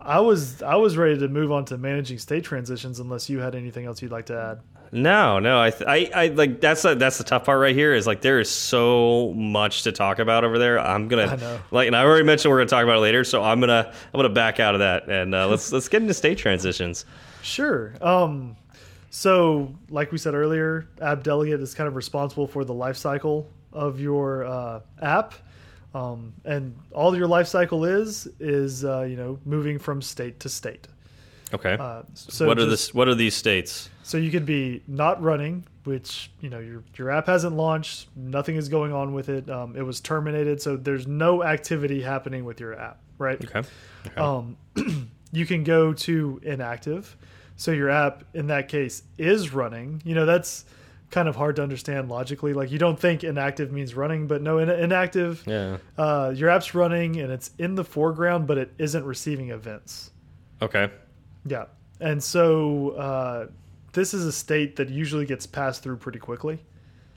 [0.00, 3.54] I was I was ready to move on to managing state transitions unless you had
[3.54, 4.60] anything else you'd like to add.
[4.92, 7.94] No, no, I, I, I like that's the, that's the tough part right here.
[7.94, 10.80] Is like there is so much to talk about over there.
[10.80, 13.60] I'm gonna like, and I already mentioned we're gonna talk about it later, so I'm
[13.60, 17.04] gonna I'm gonna back out of that and uh, let's let's get into state transitions.
[17.42, 17.94] Sure.
[18.00, 18.56] Um,
[19.10, 23.48] so like we said earlier, app delegate is kind of responsible for the life cycle
[23.72, 25.34] of your uh, app.
[25.94, 30.48] Um, and all your life cycle is is uh, you know moving from state to
[30.48, 30.86] state.
[31.52, 31.76] Okay.
[31.78, 32.94] Uh, so what are just- this?
[32.94, 33.90] What are these states?
[34.02, 38.56] So you could be not running, which you know your your app hasn't launched, nothing
[38.56, 39.48] is going on with it.
[39.50, 43.42] Um, it was terminated, so there's no activity happening with your app, right?
[43.44, 43.68] Okay.
[44.06, 44.20] okay.
[44.20, 44.56] Um,
[45.32, 47.16] you can go to inactive,
[47.56, 50.02] so your app in that case is running.
[50.04, 50.64] You know that's
[51.10, 52.54] kind of hard to understand logically.
[52.54, 55.78] Like you don't think inactive means running, but no, in, inactive, yeah.
[55.98, 60.12] uh, your app's running and it's in the foreground, but it isn't receiving events.
[60.62, 60.90] Okay.
[61.44, 61.66] Yeah.
[62.00, 63.46] And so uh,
[63.92, 66.62] this is a state that usually gets passed through pretty quickly.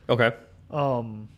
[0.10, 0.32] Okay.
[0.72, 1.30] Um,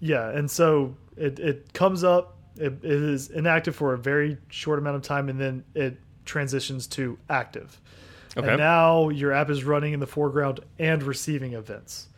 [0.00, 0.30] yeah.
[0.30, 4.96] And so it, it comes up, it, it is inactive for a very short amount
[4.96, 7.80] of time, and then it transitions to active.
[8.36, 8.48] Okay.
[8.48, 12.08] And now your app is running in the foreground and receiving events.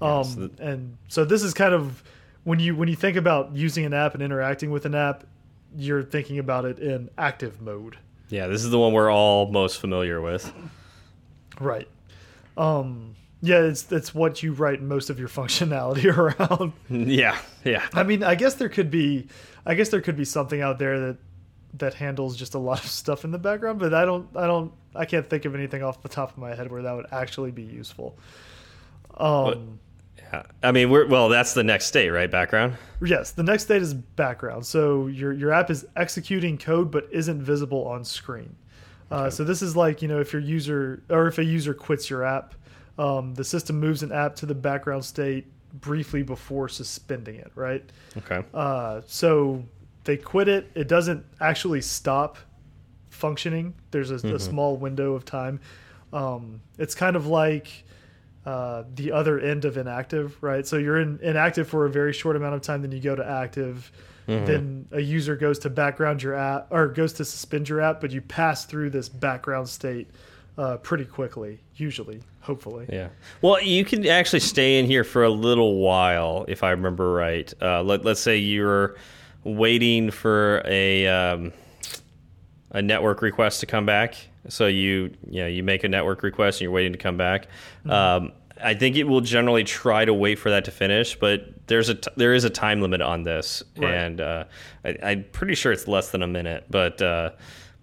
[0.00, 2.02] Um, so and so this is kind of
[2.44, 5.24] when you when you think about using an app and interacting with an app,
[5.76, 7.98] you're thinking about it in active mode.
[8.28, 10.52] Yeah, this is the one we're all most familiar with.
[11.60, 11.88] Right.
[12.56, 16.72] Um yeah, it's it's what you write most of your functionality around.
[16.88, 17.38] yeah.
[17.64, 17.86] Yeah.
[17.92, 19.28] I mean, I guess there could be
[19.66, 21.16] I guess there could be something out there that
[21.74, 24.72] that handles just a lot of stuff in the background, but I don't I don't
[24.98, 27.50] I can't think of anything off the top of my head where that would actually
[27.52, 28.18] be useful.
[29.16, 29.78] Um
[30.32, 30.42] Yeah.
[30.62, 31.28] I mean, we're well.
[31.28, 32.30] That's the next state, right?
[32.30, 32.76] Background.
[33.02, 34.66] yes, the next state is background.
[34.66, 38.54] So your your app is executing code but isn't visible on screen.
[39.10, 42.10] Uh, so this is like you know if your user or if a user quits
[42.10, 42.54] your app,
[42.98, 45.46] um, the system moves an app to the background state
[45.80, 47.50] briefly before suspending it.
[47.54, 47.82] Right.
[48.18, 48.42] Okay.
[48.52, 49.64] Uh, so
[50.04, 50.70] they quit it.
[50.74, 52.36] It doesn't actually stop
[53.18, 53.74] functioning.
[53.90, 54.36] There's a, Mm-hmm.
[54.36, 55.60] a small window of time.
[56.12, 57.84] Um, it's kind of like
[58.46, 60.66] uh, the other end of inactive, right?
[60.66, 63.26] So you're in inactive for a very short amount of time, then you go to
[63.26, 63.92] active.
[64.26, 64.44] Mm-hmm.
[64.46, 68.10] Then a user goes to background your app or goes to suspend your app, but
[68.10, 70.08] you pass through this background state
[70.58, 72.86] uh, pretty quickly, usually, hopefully.
[72.90, 73.08] Yeah.
[73.42, 77.52] Well, you can actually stay in here for a little while, if I remember right.
[77.62, 78.96] Uh, let, let's say you're
[79.44, 81.52] waiting for a um,
[82.70, 84.14] a network request to come back.
[84.48, 87.48] So you you know, you make a network request and you're waiting to come back.
[87.88, 91.88] Um, I think it will generally try to wait for that to finish, but there's
[91.90, 93.94] a t there is a time limit on this, Right.
[93.94, 94.44] and uh,
[94.84, 96.64] I, I'm pretty sure it's less than a minute.
[96.68, 97.30] But uh,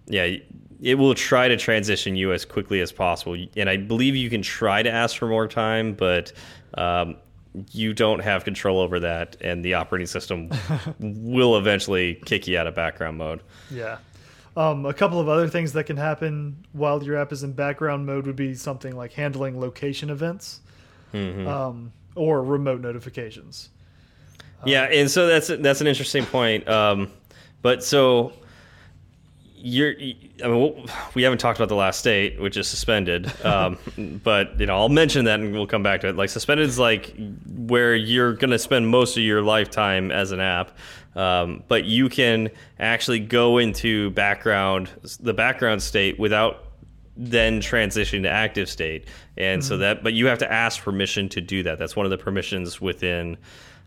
[0.06, 0.36] yeah,
[0.82, 4.42] it will try to transition you as quickly as possible, and I believe you can
[4.42, 6.32] try to ask for more time, but
[6.74, 7.16] um,
[7.72, 10.50] you don't have control over that, and the operating system
[11.00, 13.40] will eventually kick you out of background mode.
[13.70, 13.96] Yeah.
[14.56, 18.06] Um, a couple of other things that can happen while your app is in background
[18.06, 20.60] mode would be something like handling location events
[21.12, 23.68] um, or remote notifications.
[24.64, 26.66] Yeah, and so that's that's an interesting point.
[26.66, 27.10] Um,
[27.60, 28.32] but so
[29.56, 29.94] you're,
[30.44, 33.30] I mean, we haven't talked about the last state, which is suspended.
[33.44, 33.78] Um,
[34.22, 36.16] but you know, I'll mention that, and we'll come back to it.
[36.16, 37.14] Like suspended is like
[37.46, 40.76] where you're going to spend most of your lifetime as an app.
[41.16, 46.64] Um, but you can actually go into background, the background state without
[47.16, 49.08] then transition to active state.
[49.38, 51.78] And so that, but you have to ask permission to do that.
[51.78, 53.38] That's one of the permissions within,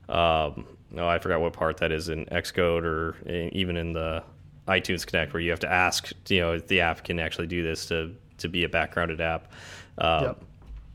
[0.09, 4.23] um, no, I forgot what part that is in Xcode or in- even in the
[4.67, 7.61] iTunes Connect, where you have to ask, you know, if the app can actually do
[7.63, 9.51] this to to be a backgrounded app.
[9.97, 10.43] Um, Yep.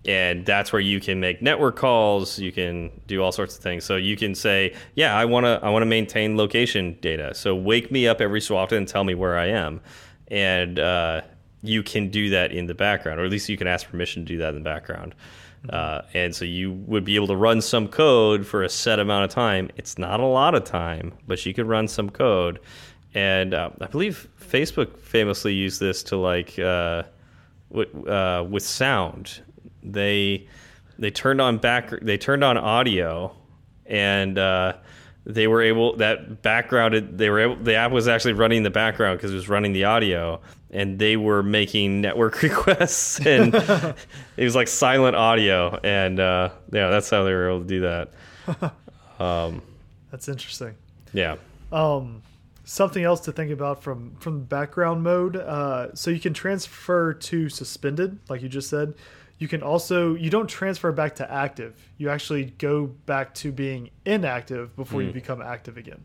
[0.07, 2.39] And that's where you can make network calls.
[2.39, 3.85] You can do all sorts of things.
[3.85, 5.61] So you can say, "Yeah, I want to.
[5.63, 7.35] I want to maintain location data.
[7.35, 9.81] So wake me up every so often and tell me where I am."
[10.29, 11.23] And uh,
[11.63, 14.29] you can do that in the background, or at least you can ask permission to
[14.29, 15.15] do that in the background.
[15.71, 19.25] Uh, and so you would be able to run some code for a set amount
[19.25, 19.71] of time.
[19.77, 22.61] It's not a lot of time, but you could run some code.
[23.15, 27.05] And uh, I believe Facebook famously used this to like uh,
[27.75, 29.41] uh, with sound.
[29.85, 30.49] They
[30.99, 33.35] they turned on back they turned on audio,
[33.87, 34.75] and uh,
[35.27, 38.71] they were able that backgrounded they were able the app was actually running in the
[38.71, 43.55] background because it was running the audio and they were making network requests and
[44.37, 47.81] it was like silent audio and uh, yeah that's how they were able to do
[47.81, 48.13] that
[50.11, 50.75] That's interesting.
[51.13, 51.37] yeah
[51.73, 52.23] Um,
[52.65, 55.37] something else to think about from from background mode.
[55.37, 58.95] Uh, so you can transfer to suspended, like you just said.
[59.39, 61.75] You can also you don't transfer back to active.
[61.99, 66.05] You actually go back to being inactive before you become active again,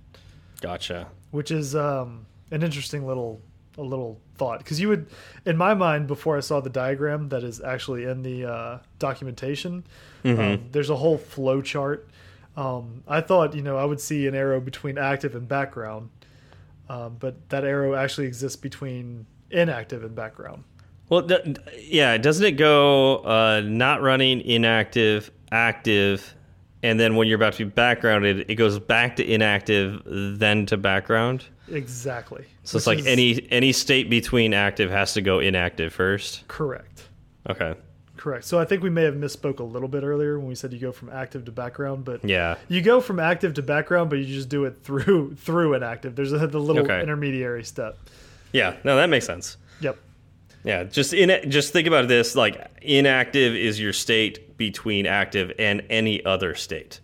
[0.61, 3.41] gotcha which is um, an interesting little
[3.77, 5.07] a little thought because you would,
[5.45, 9.85] in my mind, before I saw the diagram that is actually in the uh, documentation,
[10.25, 12.09] um, there's a whole flow chart.
[12.57, 16.09] Um, I thought you know I would see an arrow between active and background,
[16.89, 20.63] um, but that arrow actually exists between inactive and background.
[21.09, 21.27] Well,
[21.79, 26.35] yeah, doesn't it go uh, not running, inactive, active,
[26.83, 30.77] and then when you're about to be backgrounded, it goes back to inactive, then to
[30.77, 31.45] background?
[31.71, 32.45] Exactly.
[32.63, 36.47] So it's like is any any state between active has to go inactive first.
[36.47, 37.07] correct.
[37.49, 37.73] Okay.
[38.17, 38.43] Correct.
[38.45, 40.79] So I think we may have misspoke a little bit earlier when we said you
[40.79, 42.55] go from active to background, but Yeah.
[42.67, 46.15] you go from active to background, but you just do it through through inactive.
[46.15, 47.01] There's a, the little Okay.
[47.01, 47.97] intermediary step.
[48.51, 48.75] Yeah.
[48.83, 49.57] No, that makes sense.
[49.81, 49.97] Yep.
[50.63, 50.83] Yeah.
[50.83, 56.23] Just in just think about this like inactive is your state between active and any
[56.25, 56.99] other state.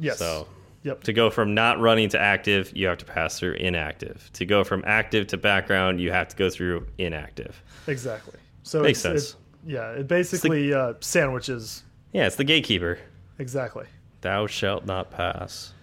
[0.00, 0.18] Yes.
[0.18, 0.46] So
[0.82, 1.02] Yep.
[1.04, 4.30] to go from not running to active, you have to pass through inactive.
[4.34, 7.62] To go from active to background, you have to go through inactive.
[7.86, 8.38] Exactly.
[8.62, 9.36] So Makes it's- sense.
[9.66, 11.82] It, yeah, it basically uh, sandwiches.
[12.12, 12.98] Yeah, it's the gatekeeper.
[13.38, 13.84] Exactly.
[14.22, 15.74] Thou shalt not pass.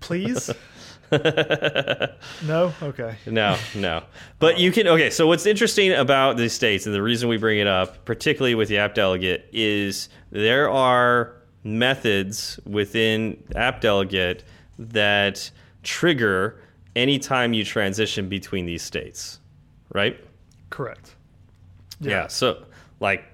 [0.00, 0.48] Please.
[2.46, 2.72] no.
[2.82, 3.16] Okay.
[3.26, 4.02] No, no.
[4.38, 4.86] But you can.
[4.88, 8.54] Okay, so what's interesting about these states, and the reason we bring it up, particularly
[8.54, 14.44] with the app delegate, is there are methods within app delegate
[14.78, 15.50] that
[15.82, 16.60] trigger
[16.96, 19.40] anytime you transition between these states,
[19.92, 20.18] right?
[20.70, 21.14] Correct.
[22.00, 22.26] Yeah.
[22.26, 22.64] So,
[23.00, 23.24] like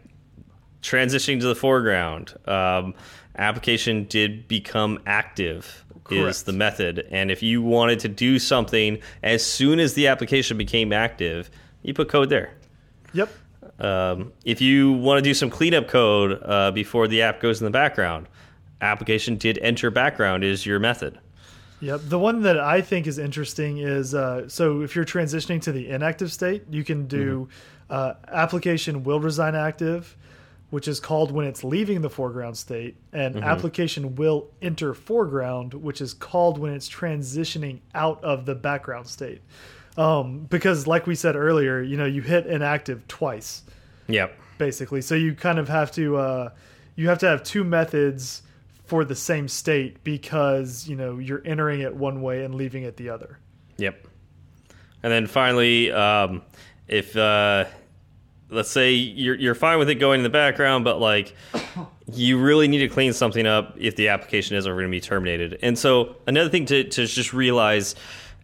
[0.82, 2.94] transitioning to the foreground, um,
[3.36, 7.06] application did become active is the method.
[7.10, 11.50] And if you wanted to do something as soon as the application became active,
[11.82, 12.52] you put code there.
[13.12, 13.30] Yep.
[13.78, 17.64] Um, if you want to do some cleanup code uh, before the app goes in
[17.64, 18.26] the background,
[18.80, 21.18] application did enter background is your method.
[21.80, 22.00] Yep.
[22.04, 25.88] The one that I think is interesting is uh, so if you're transitioning to the
[25.88, 27.48] inactive state, you can do
[27.90, 27.94] Mm-hmm.
[27.94, 30.16] uh, application will resign active,
[30.70, 33.44] which is called when it's leaving the foreground state, and Mm-hmm.
[33.44, 39.40] application will enter foreground, which is called when it's transitioning out of the background state.
[39.96, 43.62] Um, because, like we said earlier, you know, you hit inactive twice
[44.08, 44.36] Yep.
[44.58, 45.00] basically.
[45.02, 46.50] So you kind of have to uh,
[46.96, 48.42] you have to have two methods
[48.86, 52.96] for the same state because you know you're entering it one way and leaving it
[52.96, 53.38] the other.
[53.78, 54.06] Yep.
[55.02, 56.42] And then finally, um,
[56.88, 57.64] if uh,
[58.50, 61.34] let's say you're you're fine with it going in the background, but like
[62.12, 65.00] you really need to clean something up if the application is ever going to be
[65.00, 65.58] terminated.
[65.62, 67.94] And so another thing to to just realize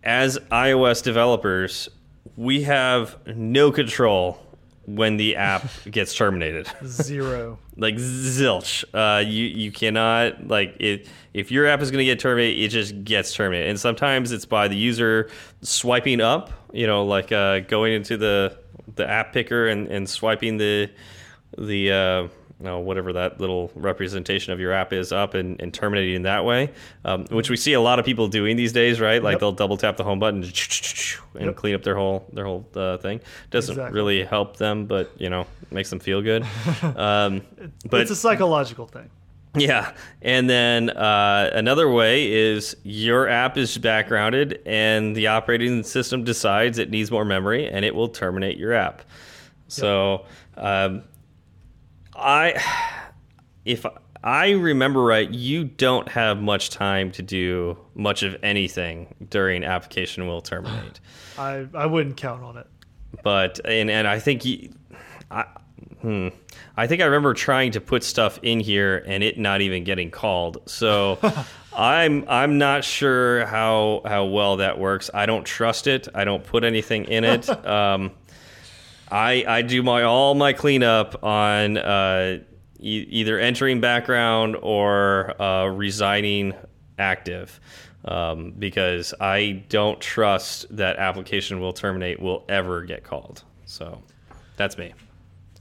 [0.05, 1.89] as iOS developers,
[2.37, 4.41] we have no control
[4.87, 7.59] when the app gets terminated Zero.
[7.77, 8.85] like zilch.
[8.95, 12.69] Uh, you you cannot like it if your app is going to get terminated, it
[12.69, 13.69] just gets terminated.
[13.69, 15.29] And sometimes it's by the user
[15.61, 18.57] swiping up, you know, like uh, going into the
[18.97, 20.91] the app picker and, and swiping the
[21.57, 22.29] the uh,
[22.59, 26.71] no, whatever that little representation of your app is up and, and terminating that way,
[27.05, 29.23] um, which we see a lot of people doing these days, right?
[29.23, 29.41] Like Yep.
[29.41, 31.57] they'll double tap the home button and Yep.
[31.57, 33.21] clean up their whole their whole uh, thing.
[33.51, 33.95] Doesn't Exactly.
[33.95, 36.45] really help them, but you know makes them feel good.
[36.97, 37.43] Um,
[37.91, 39.11] but it's a psychological thing.
[39.57, 39.93] Yeah,
[40.23, 46.79] and then uh, another way is your app is backgrounded, and the operating system decides
[46.79, 49.03] it needs more memory, and it will terminate your app.
[49.69, 50.27] So,
[50.57, 51.03] um,
[52.15, 52.63] I,
[53.65, 53.85] if
[54.23, 60.27] I remember right, you don't have much time to do much of anything during application
[60.27, 61.01] will terminate.
[61.39, 62.67] I I wouldn't count on it.
[63.23, 64.71] but and and I think you,
[65.31, 65.45] I,
[66.07, 66.29] hmm,
[66.77, 70.13] I think I remember trying to put stuff in here and it not even getting
[70.13, 70.59] called.
[70.67, 71.19] So
[71.77, 75.11] I'm I'm not sure how how well that works.
[75.13, 76.07] I don't trust it.
[76.15, 77.49] I don't put anything in it.
[77.67, 78.13] um,
[79.11, 82.39] I I do my all my cleanup on uh,
[82.79, 86.55] e either entering background or uh, resigning
[86.99, 87.59] active.
[88.05, 93.43] Um, because I don't trust that application will terminate will ever get called.
[93.65, 94.01] So
[94.57, 94.93] that's me.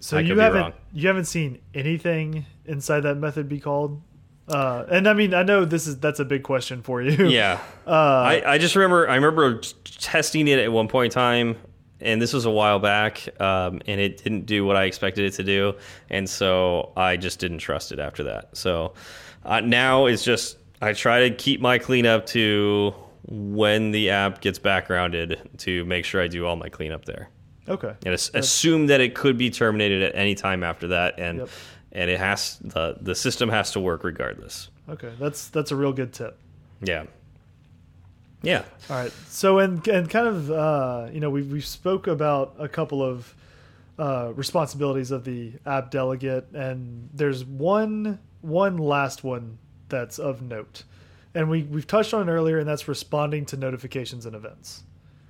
[0.06, 0.74] So I you haven't wrong.
[0.94, 4.04] you haven't seen anything inside that method be called.
[4.48, 7.28] Uh, and I mean, I know this is that's a big question for you.
[7.28, 7.60] Yeah.
[7.88, 11.56] Uh, I, I just remember I remember testing it at one point in time,
[12.00, 15.34] and this was a while back, um, and it didn't do what I expected it
[15.36, 15.76] to do,
[16.10, 18.58] and so I just didn't trust it after that.
[18.58, 18.96] So
[19.44, 22.96] uh, now it's just I try to keep my cleanup to
[23.28, 27.30] when the app gets backgrounded to make sure I do all my cleanup there,
[27.68, 27.94] Okay.
[28.06, 31.50] and as, assume that it could be terminated at any time after that, and Yep.
[31.94, 34.70] and it has the the system has to work regardless.
[34.90, 35.12] Okay.
[35.20, 36.38] That's that's a real good tip.
[36.82, 37.06] Yeah.
[38.44, 38.64] Yeah.
[38.90, 39.12] All right.
[39.28, 43.34] So and and kind of uh, you know we we spoke about a couple of
[43.98, 49.58] uh, responsibilities of the app delegate, and there's one one last one
[49.90, 50.84] that's of note,
[51.34, 54.84] and we we've touched on it earlier, and that's responding to notifications and events.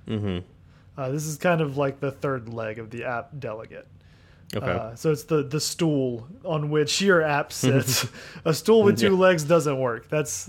[0.06, 0.44] Mm-hmm.
[0.96, 3.86] Uh, this is kind of like the third leg of the app delegate.
[4.54, 4.66] Okay.
[4.66, 8.06] Uh, so it's the the stool on which your app sits.
[8.44, 9.18] a stool with two Yeah.
[9.18, 10.08] legs doesn't work.
[10.08, 10.48] That's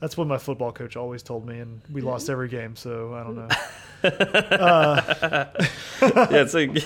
[0.00, 2.76] that's what my football coach always told me, and we lost every game.
[2.76, 3.48] So I don't know.
[6.30, 6.84] yeah, it's like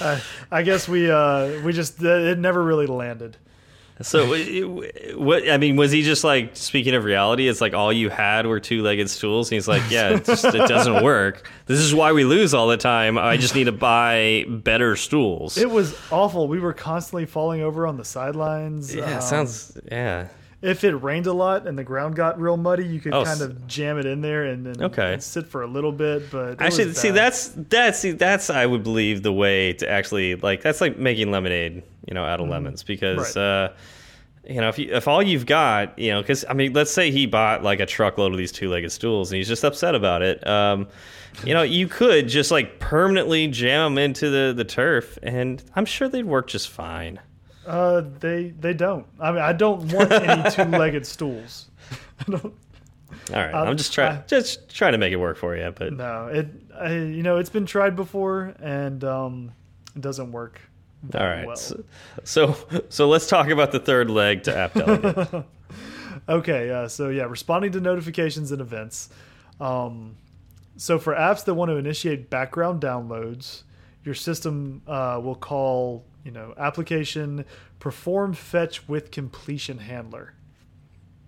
[0.00, 3.36] I, I guess we uh, we just it never really landed.
[4.02, 4.34] So.
[5.18, 7.48] What I mean was he just like speaking of reality?
[7.48, 10.68] It's like all you had were two-legged stools, and he's like, "Yeah, it just it
[10.68, 11.50] doesn't work.
[11.66, 13.18] This is why we lose all the time.
[13.18, 16.46] I just need to buy better stools." It was awful.
[16.46, 18.94] We were constantly falling over on the sidelines.
[18.94, 20.28] yeah, Um, sounds yeah.
[20.60, 23.40] If it rained a lot and the ground got real muddy, you could Oh, kind
[23.42, 25.12] of jam it in there and, then Okay.
[25.14, 26.32] and sit for a little bit.
[26.32, 30.62] But Actually, see that's that's see, that's I would believe the way to actually like
[30.62, 33.42] that's like making lemonade, you know, out of lemons because Right.
[33.42, 33.68] uh
[34.48, 37.10] you know, if you, if all you've got, you know, because I mean, let's say
[37.10, 40.46] he bought like a truckload of these two-legged stools, and he's just upset about it.
[40.46, 40.88] Um,
[41.44, 45.84] you know, you could just like permanently jam them into the the turf, and I'm
[45.84, 47.20] sure they'd work just fine.
[47.66, 49.06] Uh, they they don't.
[49.20, 51.66] I mean, I don't want any two-legged stools.
[52.26, 52.52] I don't, All
[53.34, 56.28] right, Um, I'm just trying just trying to make it work for you, but no,
[56.28, 56.46] it
[56.80, 59.52] I, you know it's been tried before and um,
[59.94, 60.62] it doesn't work.
[61.04, 61.56] All very well.
[61.56, 61.84] So,
[62.24, 62.56] so
[62.88, 65.44] so let's talk about the third leg to app delegate.
[66.28, 69.08] Okay, uh, so yeah, responding to notifications and events.
[69.60, 70.16] Um,
[70.76, 73.62] so for apps that want to initiate background downloads,
[74.04, 77.44] your system uh, will call you know application
[77.78, 80.34] perform fetch with completion handler.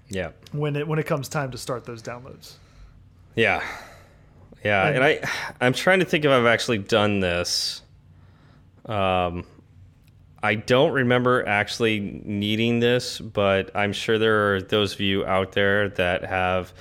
[0.09, 0.31] Yeah.
[0.53, 2.55] when it when it comes time to start those downloads.
[3.37, 3.63] Yeah.
[4.65, 7.83] Yeah, and, And- I I'm trying to think if I've actually done this.
[8.87, 9.45] Um
[10.43, 15.53] I don't remember actually needing this, but I'm sure there are those of you out
[15.53, 16.73] there that have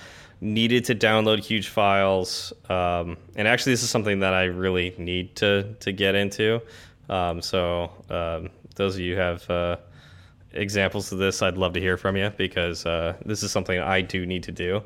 [0.42, 2.54] needed to download huge files.
[2.70, 6.62] Um, and actually, this is something that I really need to to get into.
[7.10, 9.78] Um, so um, those of you have uh,
[10.54, 14.02] examples of this, I'd love to hear from you because uh, this is something I
[14.02, 14.84] do need to do.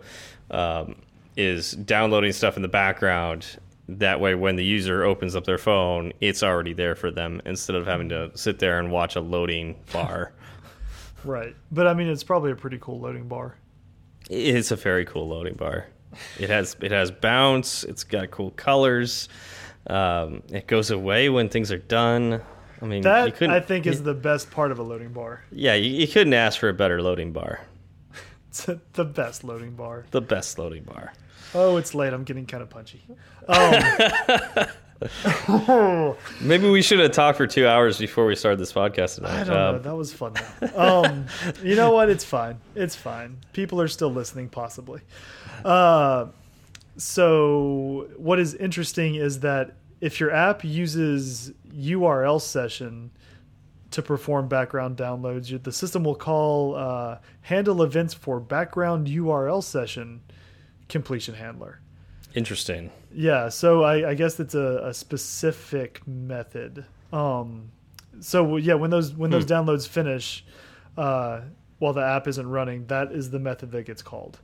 [0.49, 0.95] Um,
[1.35, 3.57] is downloading stuff in the background.
[3.89, 7.75] That way, when the user opens up their phone, it's already there for them instead
[7.75, 10.33] of having to sit there and watch a loading bar.
[11.25, 11.55] Right.
[11.71, 13.55] But I mean, it's probably a pretty cool loading bar.
[14.29, 15.87] it's a very cool loading bar.
[16.37, 17.85] It has it has bounce.
[17.85, 19.29] It's got cool colors.
[19.87, 22.41] Um, it goes away when things are done.
[22.81, 23.55] I mean, you That couldn't.
[23.55, 25.45] I think is the best part of a loading bar.
[25.49, 27.61] yeah, you, you couldn't ask for a better loading bar.
[28.93, 30.05] The best loading bar.
[30.11, 31.13] The best loading bar.
[31.55, 32.13] Oh, it's late.
[32.13, 33.03] I'm getting kind of punchy.
[33.47, 33.73] Um,
[35.47, 39.41] oh, Maybe we should have talked for two hours before we started this podcast tonight.
[39.41, 39.75] I don't know.
[39.75, 40.33] Um, That was fun.
[40.59, 41.03] Though.
[41.03, 41.25] Um,
[41.63, 42.09] you know what?
[42.09, 42.57] It's fine.
[42.75, 43.37] It's fine.
[43.53, 45.01] People are still listening, possibly.
[45.63, 46.27] Uh,
[46.97, 53.11] so, what is interesting is that if your app uses URL session
[53.91, 60.21] to perform background downloads, the system will call uh, handle events for background URL session
[60.93, 61.79] completion handler.
[62.35, 62.89] interesting.
[63.13, 66.85] Yeah, so I, I guess it's a, a specific method.
[67.11, 67.71] Um,
[68.21, 70.45] so yeah, when those when those downloads finish,
[70.97, 71.41] uh,
[71.79, 74.39] while the app isn't running, that is the method that gets called.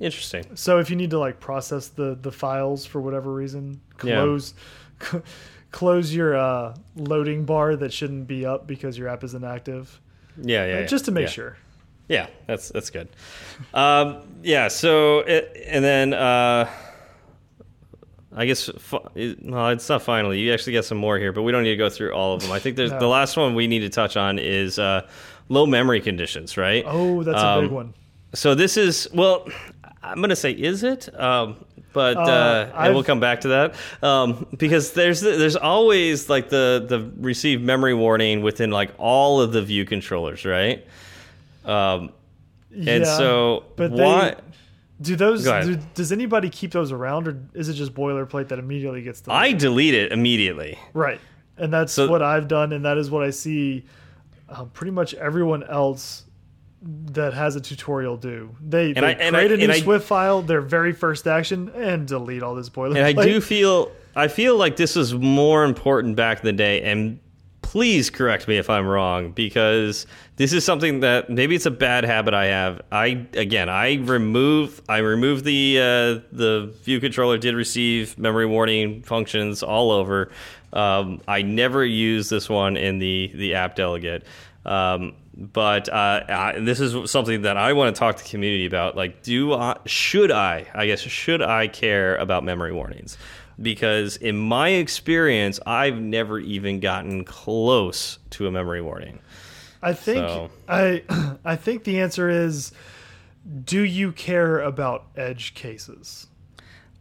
[0.00, 0.44] Interesting.
[0.56, 4.16] So if you need to like process the the files for whatever reason, Yeah.
[4.22, 4.54] close
[5.70, 10.00] close your uh, loading bar that shouldn't be up because your app isn't active,
[10.40, 10.72] Yeah, yeah.
[10.74, 10.86] uh, yeah.
[10.86, 11.32] just to make Yeah.
[11.32, 11.56] sure.
[12.10, 13.08] Yeah, that's that's good.
[13.72, 16.68] Um, yeah, so it, and then uh,
[18.34, 18.98] I guess fi-
[19.42, 20.40] well, it's not finally.
[20.40, 22.42] You actually got some more here, but we don't need to go through all of
[22.42, 22.50] them.
[22.50, 22.98] I think there's No.
[22.98, 25.08] the last one we need to touch on is uh,
[25.48, 26.84] low memory conditions, right?
[26.86, 27.94] Oh, that's a Um, big one.
[28.34, 29.48] So this is well,
[30.02, 33.48] I'm going to say is it, um, but uh, Uh, and we'll come back to
[33.48, 39.40] that um, because there's there's always like the the receive memory warning within like all
[39.40, 40.84] of the view controllers, right?
[41.64, 42.12] Um,
[42.74, 44.36] and Yeah, so but they- why?
[45.00, 45.44] Do those?
[45.44, 49.56] Do, does anybody keep those around, or is it just boilerplate that immediately gets deleted?
[49.56, 50.78] I delete it immediately.
[50.92, 51.18] Right.
[51.56, 53.84] And that's So- what I've done, and that is what I see
[54.50, 56.24] um, pretty much everyone else
[56.82, 58.54] that has a tutorial do.
[58.60, 61.70] They, they I- and I- create a new I- Swift file, their very first action,
[61.74, 62.96] and delete all this boilerplate.
[63.08, 66.82] And I do feel I feel like this was more important back in the day
[66.82, 67.20] and
[67.70, 70.04] please correct me if I'm wrong because
[70.34, 72.80] this is something that maybe it's a bad habit I have.
[72.90, 79.02] I again, I remove I remove the uh, the view controller did receive memory warning
[79.04, 80.32] functions all over.
[80.72, 84.26] Um, I never use this one in the the app delegate.
[84.66, 88.66] Um, but uh, I, this is something that I want to talk to the community
[88.66, 88.96] about.
[88.96, 90.66] Like, do I, should I?
[90.74, 93.16] I guess should I care about memory warnings?
[93.60, 99.18] Because in my experience, I've never even gotten close to a memory warning.
[99.82, 101.02] I think So- I
[101.44, 102.72] I think the answer is
[103.64, 106.26] do you care about edge cases?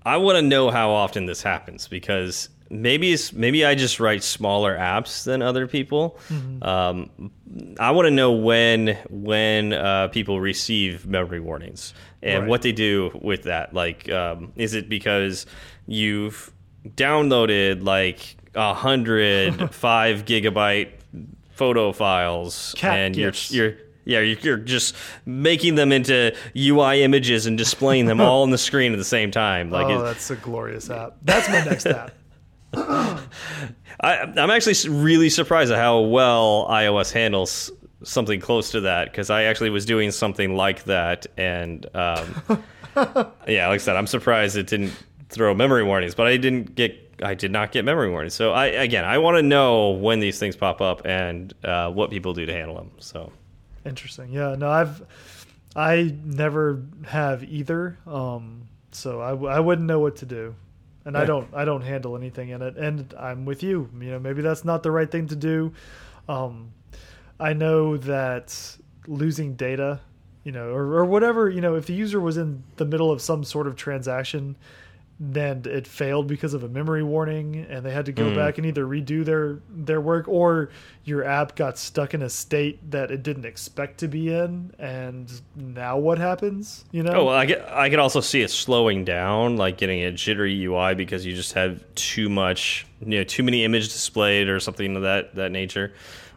[0.05, 4.24] I want to know how often this happens because maybe it's maybe I just write
[4.24, 6.18] smaller apps than other people.
[6.62, 7.32] Um,
[7.80, 11.93] I want to know when when uh, people receive memory warnings
[12.24, 12.49] and Right.
[12.49, 13.74] what they do with that.
[13.74, 15.45] Like, um, is it because
[15.90, 16.52] you've
[16.88, 20.92] downloaded like a hundred five gigabyte
[21.52, 23.52] photo files Cat and gifs.
[23.52, 28.42] you're you're yeah, you're, you're just making them into UI images and displaying them all
[28.42, 29.70] on the screen at the same time.
[29.70, 31.18] Like, oh, that's a glorious app.
[31.22, 32.12] That's my next app.
[32.74, 33.28] I,
[34.02, 37.72] I'm actually really surprised at how well iOS handles
[38.04, 42.64] something close to that because I actually was doing something like that, and um,
[43.48, 44.94] yeah, like I said, I'm surprised it didn't
[45.30, 47.06] throw memory warnings, but I didn't get.
[47.22, 48.34] I did not get memory warnings.
[48.34, 52.10] So I again, I want to know when these things pop up and uh, what
[52.10, 52.92] people do to handle them.
[53.00, 53.32] So
[53.86, 54.32] Interesting.
[54.32, 54.56] Yeah.
[54.58, 55.04] No, I've
[55.76, 57.98] I never have either.
[58.06, 60.56] Um, so I I wouldn't know what to do,
[61.06, 62.78] and I don't I don't handle anything in it.
[62.78, 63.90] And I'm with you.
[64.00, 65.74] You know, maybe that's not the right thing to do.
[66.28, 66.72] Um,
[67.40, 68.78] I know that
[69.08, 70.02] losing data,
[70.44, 73.22] you know, or, or whatever, you know, if the user was in the middle of
[73.22, 74.58] some sort of transaction
[75.22, 78.36] then it failed because of a memory warning and they had to go Hmm.
[78.38, 80.70] back and either redo their their work or
[81.03, 85.41] your app got stuck in a state that it didn't expect to be in and
[85.57, 87.67] now what happens you know Oh, well, I get.
[87.70, 91.51] I could also see it slowing down, like getting a jittery UI because you just
[91.53, 95.91] have too much, you know, too many images displayed or something of that that nature.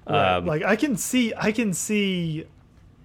[0.08, 0.34] Right.
[0.38, 2.46] Um, like I can see, I can see,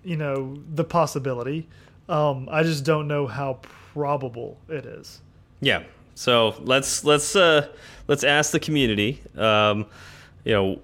[0.04, 1.68] you know, the possibility.
[2.10, 3.60] Um, I just don't know how
[3.94, 5.22] probable it is.
[5.62, 5.84] Yeah.
[6.16, 7.68] So let's let's uh,
[8.08, 9.22] let's ask the community.
[9.36, 9.86] Um,
[10.44, 10.82] you know,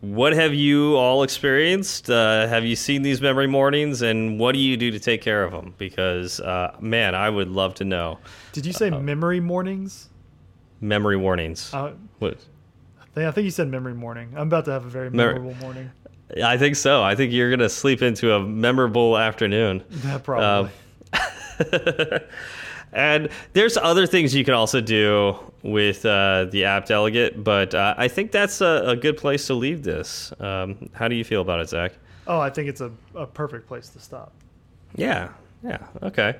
[0.00, 2.10] what have you all experienced?
[2.10, 5.42] Uh, have you seen these memory mornings, and what do you do to take care
[5.42, 5.74] of them?
[5.78, 8.18] Because uh, man, I would love to know.
[8.52, 10.08] Did you say memory mornings?
[10.80, 11.72] Memory warnings.
[11.74, 12.38] Uh, What?
[13.16, 14.32] I think, you said memory morning.
[14.36, 15.90] I'm about to have a very memorable morning.
[16.44, 17.02] I think so.
[17.02, 19.82] I think you're gonna sleep into a memorable afternoon.
[20.04, 20.70] Yeah, probably.
[22.92, 27.94] And there's other things you can also do with uh, the app delegate, but uh,
[27.98, 30.32] I think that's a, a good place to leave this.
[30.40, 31.92] Um, how do you feel about it, Zach?
[32.28, 34.32] oh, I think it's a, a perfect place to stop.
[34.94, 35.30] Yeah,
[35.64, 36.36] yeah, okay.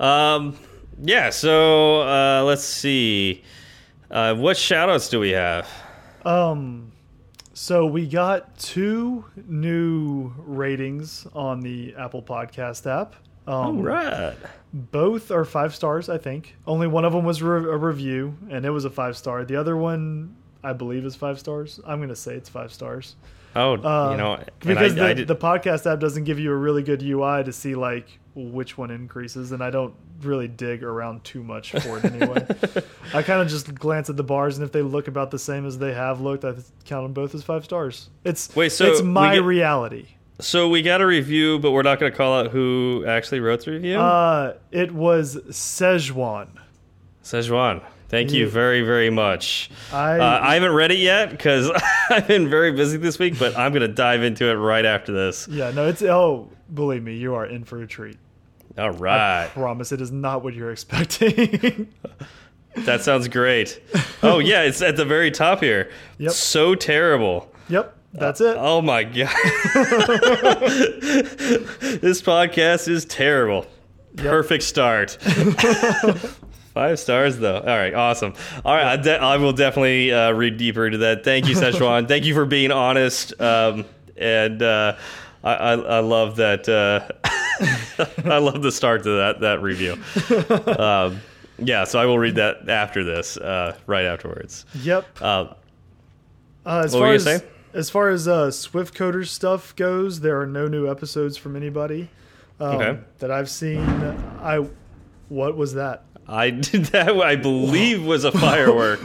[0.00, 0.56] Um,
[1.02, 3.44] yeah, so uh, let's see.
[4.10, 5.68] Uh, what shoutouts do we have?
[6.24, 6.90] Um,
[7.52, 13.14] so we got two new ratings on the Apple Podcast app.
[13.50, 14.34] All Um, right.
[14.72, 16.54] Both are five stars, I think.
[16.66, 19.44] Only one of them was re a review, and it was a five star.
[19.44, 21.80] The other one, I believe, is five stars.
[21.84, 23.16] I'm going to say it's five stars.
[23.56, 26.56] Oh, Uh, you know, because I, the, I the podcast app doesn't give you a
[26.56, 29.92] really good UI to see like which one increases, and I don't
[30.22, 32.46] really dig around too much for it anyway.
[33.14, 35.66] I kind of just glance at the bars, and if they look about the same
[35.66, 36.52] as they have looked, I
[36.84, 38.08] count them both as five stars.
[38.22, 40.06] It's Wait, so it's my get- reality.
[40.40, 43.64] So we got a review, but we're not going to call out who actually wrote
[43.64, 43.98] the review.
[43.98, 46.48] Uh, it was Szechuan.
[47.22, 49.70] Szechuan, thank you very, very much.
[49.92, 51.70] I Uh, I haven't read it yet because
[52.10, 55.12] I've been very busy this week, but I'm going to dive into it right after
[55.12, 55.46] this.
[55.48, 58.16] yeah no it's oh believe me you are in for a treat.
[58.78, 59.44] All right.
[59.44, 61.88] I promise it is not what you're expecting.
[62.76, 63.82] That sounds great.
[64.22, 65.90] Oh, yeah, it's at the very top here.
[66.18, 66.30] Yep.
[66.30, 67.50] So terrible.
[67.68, 68.56] yep, that's it.
[68.58, 69.28] Oh, my God.
[72.00, 73.66] this podcast is terrible.
[74.16, 75.10] Perfect start.
[76.74, 77.58] Five stars, though.
[77.58, 78.34] All right, awesome.
[78.64, 81.24] All right, I, de I will definitely uh, read deeper into that.
[81.24, 82.06] Thank you, Szechuan.
[82.08, 83.38] Thank you for being honest.
[83.40, 83.84] Um,
[84.16, 84.96] and uh,
[85.42, 86.68] I, I, I love that.
[86.68, 87.08] Uh,
[88.30, 89.98] I love the start to that that review.
[90.78, 91.20] Um,
[91.58, 94.64] yeah, so I will read that after this, uh, right afterwards.
[94.76, 95.06] Yep.
[95.20, 95.24] Uh,
[96.64, 97.42] Uh, as What far were you as saying?
[97.72, 102.08] As far as uh, Swift Coder stuff goes, there are no new episodes from anybody
[102.58, 102.98] um, Okay.
[103.18, 103.80] that I've seen.
[103.80, 104.66] I
[105.28, 106.04] what was that?
[106.28, 107.10] I did that.
[107.10, 109.00] I believe was a firework.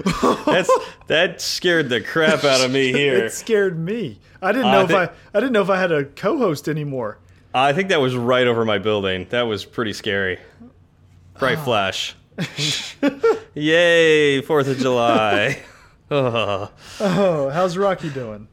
[0.46, 0.70] That's
[1.08, 3.26] that scared the crap out of me here.
[3.26, 4.20] It scared me.
[4.42, 6.68] I didn't Uh, know I if I I didn't know if I had a co-host
[6.68, 7.20] anymore.
[7.54, 9.28] I think that was right over my building.
[9.30, 10.40] That was pretty scary.
[11.40, 12.16] Bright flash.
[13.54, 14.42] Yay!
[14.42, 15.62] Fourth of July.
[16.12, 16.70] oh.
[17.00, 18.48] Oh, how's Rocky doing?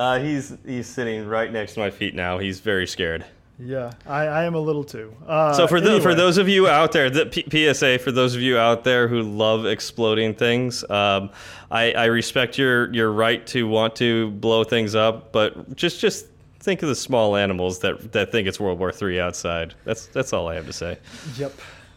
[0.00, 2.38] Uh, he's he's sitting right next to my feet now.
[2.38, 3.24] He's very scared.
[3.58, 5.14] Yeah, I, I am a little too.
[5.26, 7.44] Uh, So for the, for those of you out there, the P
[7.74, 11.28] PSA for those of you out there who love exploding things, um,
[11.70, 16.28] I, I respect your your right to want to blow things up, but just just
[16.60, 19.74] think of the small animals that that think it's World War III outside.
[19.84, 20.96] That's that's all I have to say.
[21.36, 21.52] Yep.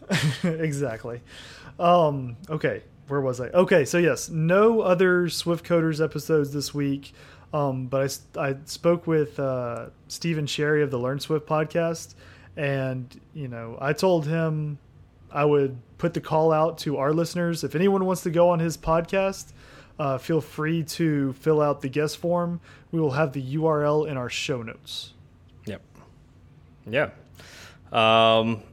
[0.44, 1.22] exactly.
[1.78, 3.46] Um, okay, where was I?
[3.48, 7.14] Okay, so yes, no other Swift Coders episodes this week.
[7.54, 12.14] Um, but I spoke with uh, Stephen Sherry of the Learn Swift podcast,
[12.56, 14.78] and you know I told him
[15.30, 17.62] I would put the call out to our listeners.
[17.62, 19.52] If anyone wants to go on his podcast,
[20.00, 22.60] uh, feel free to fill out the guest form.
[22.90, 25.12] We will have the URL in our show notes.
[25.66, 25.80] Yep.
[26.90, 27.10] Yeah.
[27.92, 28.64] Um,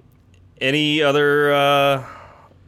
[0.60, 2.06] any other uh,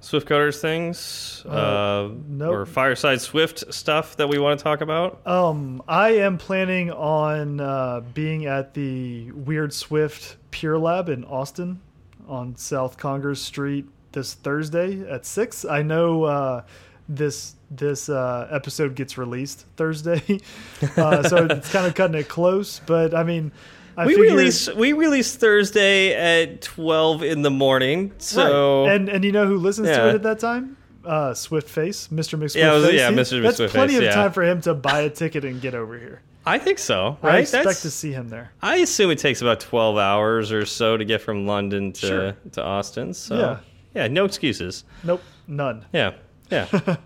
[0.03, 1.45] Swift Coders things?
[1.45, 2.51] Uh, nope.
[2.51, 5.25] Or Fireside Swift stuff that we want to talk about?
[5.25, 11.79] Um, I am planning on uh, being at the Weird Swift Pure Lab in Austin
[12.27, 15.63] on South Congress Street this Thursday at six.
[15.63, 16.63] I know uh,
[17.07, 20.21] this this uh, episode gets released Thursday,
[20.97, 22.81] uh, so it's kind of cutting it close.
[22.85, 23.53] But I mean,
[23.97, 28.11] I we figured- release we release Thursday at twelve in the morning.
[28.17, 28.93] So Right.
[28.95, 30.77] and and you know who listens to it at that time?
[31.05, 32.39] Uh, Swift Face, Mr.
[32.39, 32.55] McSwift.
[32.55, 32.95] Yeah, was- Face.
[32.99, 33.41] yeah, Mr.
[33.41, 34.15] That's McSwiftface, plenty of yeah.
[34.15, 36.21] time for him to buy a ticket and get over here.
[36.45, 37.17] I think so.
[37.21, 37.39] I Right?
[37.41, 38.51] expect That's- to see him there.
[38.61, 42.33] I assume it takes about twelve hours or so to get from London to Sure.
[42.53, 43.13] to Austin.
[43.13, 43.57] So Yeah.
[43.95, 44.85] Yeah, no excuses.
[45.03, 45.85] Nope, none.
[45.93, 46.13] Yeah,
[46.49, 46.65] yeah.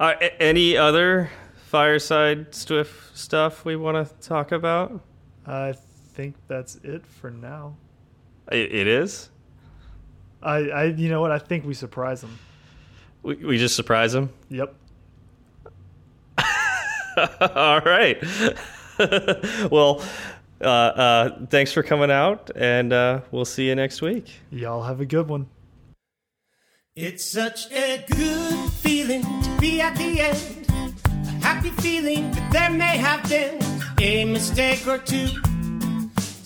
[0.00, 1.30] uh, any other
[1.66, 5.00] fireside Swift stuff we want to talk about?
[5.46, 5.74] I
[6.18, 7.76] think that's it for now.
[8.50, 9.30] it, it is.
[10.42, 11.30] I, I, you know what?
[11.30, 12.36] I think we surprise them.
[13.22, 14.30] We, we just surprise them.
[14.48, 14.74] Yep.
[17.54, 18.20] All right.
[19.70, 20.02] well,
[20.60, 24.40] uh, uh, thanks for coming out, and uh, we'll see you next week.
[24.50, 25.46] Y'all have a good one.
[26.96, 30.66] It's such a good feeling to be at the end.
[30.68, 33.60] A happy feeling that there may have been
[34.00, 35.28] a mistake or two.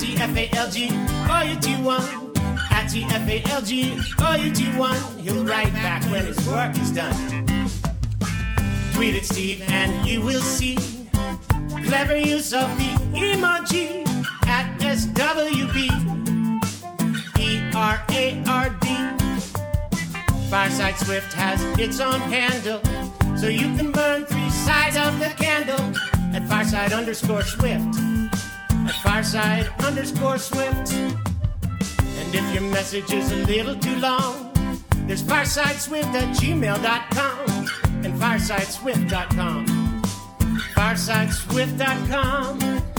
[0.00, 0.76] TFALG,
[1.28, 2.02] or you do one.
[2.70, 4.96] At TFALG, or you do one.
[5.18, 7.14] He'll write back when his work is done.
[8.94, 10.76] Tweet at Steve and you will see
[11.84, 14.06] clever use of the emoji
[14.46, 15.90] at SWB.
[17.38, 18.86] E R A R D.
[20.48, 22.80] Fireside Swift has its own handle,
[23.36, 25.80] so you can burn three sides of the candle
[26.34, 28.19] at Fireside underscore Swift.
[28.90, 30.92] At Fireside underscore Swift.
[30.92, 34.50] And if your message is a little too long,
[35.06, 37.68] there's firesideswift at gmail.com
[38.04, 40.02] and firesideswift.com.
[40.74, 42.89] Firesideswift.com.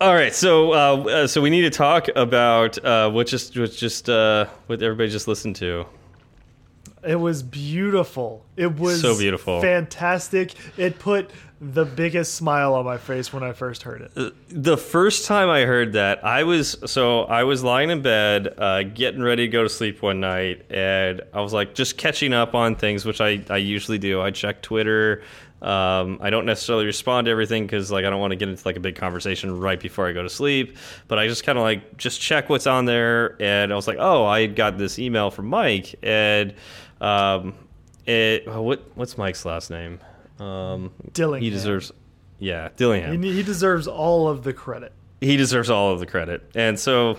[0.00, 3.70] All right, so uh, uh, so we need to talk about uh, what just what
[3.72, 5.84] just uh, what everybody just listened to.
[7.06, 8.44] It was beautiful.
[8.56, 9.60] It was So beautiful.
[9.60, 10.54] fantastic.
[10.78, 11.30] It put
[11.60, 14.34] the biggest smile on my face when I first heard it.
[14.48, 18.84] The first time I heard that, I was so I was lying in bed, uh,
[18.84, 22.54] getting ready to go to sleep one night, and I was like just catching up
[22.54, 24.22] on things, which I I usually do.
[24.22, 25.22] I check Twitter.
[25.62, 28.66] Um, I don't necessarily respond to everything because like I don't want to get into
[28.66, 30.76] like a big conversation right before I go to sleep.
[31.06, 33.98] But I just kind of like just check what's on there, and I was like,
[34.00, 36.54] oh, I got this email from Mike, and
[37.00, 37.54] um,
[38.06, 40.00] it what what's Mike's last name?
[40.38, 41.44] Um, Dillingham.
[41.44, 41.92] He deserves,
[42.38, 44.92] yeah, Dillingham He, he deserves all of the credit.
[45.20, 46.50] he deserves all of the credit.
[46.54, 47.18] And so,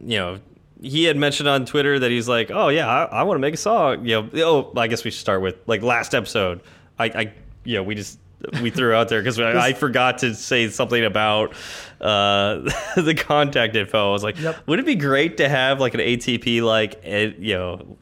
[0.00, 0.38] you know,
[0.80, 3.54] he had mentioned on Twitter that he's like, "Oh yeah, I, I want to make
[3.54, 6.60] a song." You know, oh, I guess we should start with like last episode.
[6.98, 7.32] I, I
[7.64, 8.18] you know, we just
[8.62, 11.52] we threw out there because I, I forgot to say something about
[12.00, 12.60] uh,
[12.96, 14.08] the contact info.
[14.10, 14.66] I was like, Yep.
[14.66, 17.96] would it be great to have like an ATP like you know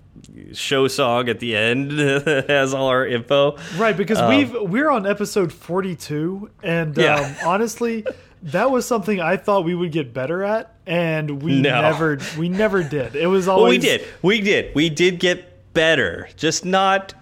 [0.53, 3.57] show song at the end that has all our info?
[3.77, 7.17] Right, because Um, we've we're on episode forty two, and Yeah.
[7.17, 8.05] um, honestly,
[8.45, 11.81] that was something I thought we would get better at, and we No.
[11.81, 13.15] never we never did.
[13.17, 14.07] It was always Well, we did.
[14.23, 14.75] We did.
[14.75, 17.15] We did get better, just not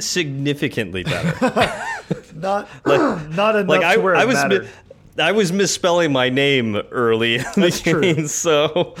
[0.00, 1.32] significantly better.
[2.34, 4.68] not not enough like I, to where it I was, mattered.
[5.18, 7.36] I was misspelling my name early.
[7.36, 8.26] In the That's true.
[8.28, 8.94] So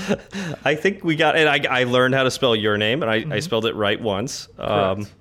[0.64, 3.36] I think we got, and I, I learned how to spell your name, and I,
[3.36, 4.48] I spelled it right once.
[4.58, 5.12] Um, Mm-hmm.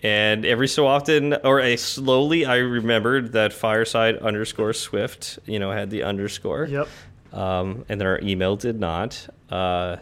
[0.00, 5.72] And every so often, or I slowly, I remembered that Fireside underscore Swift, you know,
[5.72, 6.66] had the underscore.
[6.66, 6.88] Yep.
[7.32, 9.26] um, and then our email did not.
[9.50, 9.96] Uh,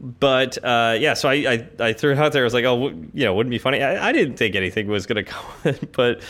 [0.00, 2.42] but uh, yeah, so I, I, I threw it out there.
[2.42, 3.82] I was like, oh, w- you know, wouldn't it be funny?
[3.82, 6.22] I, I didn't think anything was going to come, but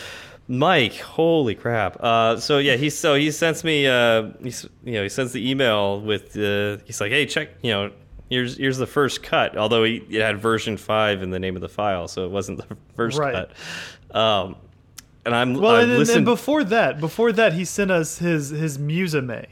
[0.47, 1.97] Mike, holy crap!
[2.01, 5.49] Uh, so yeah, he so he sends me, uh, he's, you know, he sends the
[5.49, 7.91] email with, uh, he's like, hey, check, you know.
[8.27, 9.55] Here's here's the first cut.
[9.55, 12.57] Although he, it had version five in the name of the file, so it wasn't
[12.57, 13.47] the first Right.
[14.11, 14.15] cut.
[14.19, 14.55] Um,
[15.27, 18.79] and I'm Well, I'm and, and before that, before that, he sent us his his
[18.79, 19.45] Musame.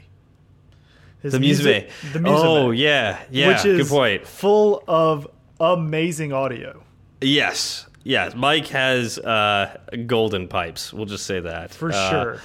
[1.24, 1.90] His the music.
[2.12, 3.48] the Musame, Oh yeah, yeah.
[3.48, 4.26] which is good point.
[4.28, 5.26] full of
[5.58, 6.80] amazing audio.
[7.20, 8.34] Yes, yes.
[8.36, 10.92] Mike has uh, golden pipes.
[10.92, 12.40] We'll just say that For Uh, sure.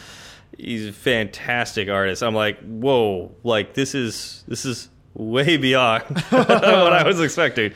[0.58, 2.22] He's a fantastic artist.
[2.24, 4.90] I'm like, whoa, like this is this is
[5.20, 7.74] way beyond what I was expecting.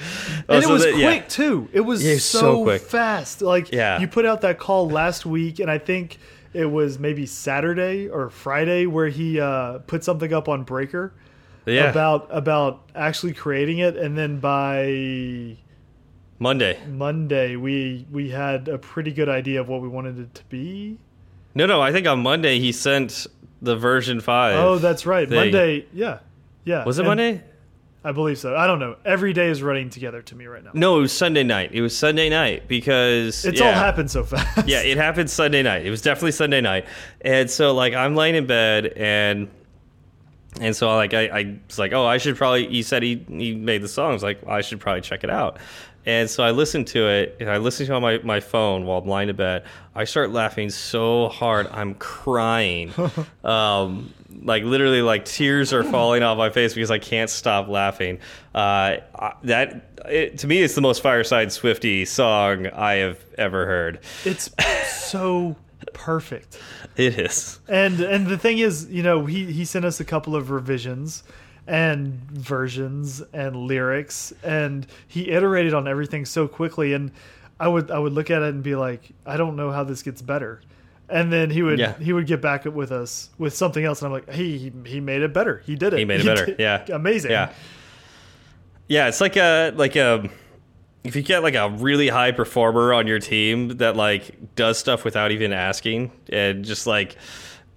[0.48, 1.28] Oh, and so it was that- quick yeah.
[1.28, 1.70] too.
[1.74, 2.82] It was Yeah, so, so quick.
[2.82, 3.42] fast.
[3.42, 4.00] Like Yeah.
[4.00, 6.18] you put out that call last week, and I think
[6.54, 11.14] it was maybe Saturday or Friday where he uh, put something up on Breaker.
[11.66, 11.90] Yeah.
[11.90, 15.56] about about actually creating it, and then by
[16.40, 16.78] Monday.
[16.88, 20.98] Monday we we had a pretty good idea of what we wanted it to be.
[21.56, 21.82] No, no.
[21.82, 23.28] I think on Monday he sent
[23.62, 24.56] the version five.
[24.58, 25.28] Oh, that's right.
[25.30, 25.38] thing.
[25.38, 26.20] Monday, yeah,
[26.66, 26.86] yeah.
[26.86, 27.42] was it Monday?
[28.06, 28.56] I believe so.
[28.56, 28.98] I don't know.
[29.06, 30.72] Every day is running together to me right now.
[30.74, 31.72] No, it was Sunday night.
[31.72, 33.68] It was Sunday night because It's yeah.
[33.68, 34.68] all happened so fast.
[34.68, 35.86] Yeah, it happened Sunday night.
[35.86, 36.86] It was definitely Sunday night,
[37.22, 39.50] and so like I'm laying in bed and.
[40.62, 42.68] And so, like, I, I was like, oh, I should probably.
[42.68, 44.12] He said he he made the song.
[44.12, 45.58] I was like, I should probably check it out.
[46.06, 48.86] And so I listened to it, and I listened to it on my, my phone
[48.86, 49.64] while I'm lying in bed.
[49.96, 52.94] I start laughing so hard, I'm crying.
[53.44, 54.14] um,
[54.44, 58.20] like literally, like tears are falling off my face because I can't stop laughing.
[58.54, 58.98] Uh,
[59.44, 64.00] that it, to me, it's the most Fireside Swifty song I have ever heard.
[64.26, 64.50] It's
[64.88, 65.56] so
[65.94, 66.60] perfect.
[66.96, 67.60] It is.
[67.68, 71.24] And and the thing is, you know, he he sent us a couple of revisions
[71.66, 77.10] and versions and lyrics and he iterated on everything so quickly and
[77.60, 80.04] I would I would look at it and be like, I don't know how this
[80.04, 80.62] gets better.
[81.10, 81.98] And then he would Yeah.
[82.00, 85.00] he would get back with us with something else and I'm like, hey, he, he
[85.00, 85.62] made it better.
[85.66, 86.00] He did it.
[86.00, 86.56] He made it better.
[86.58, 86.86] Yeah.
[86.96, 87.32] Amazing.
[87.32, 87.52] Yeah.
[88.88, 90.30] Yeah, it's like a like a
[91.04, 95.04] if you get like a really high performer on your team that like does stuff
[95.04, 97.18] without even asking and just like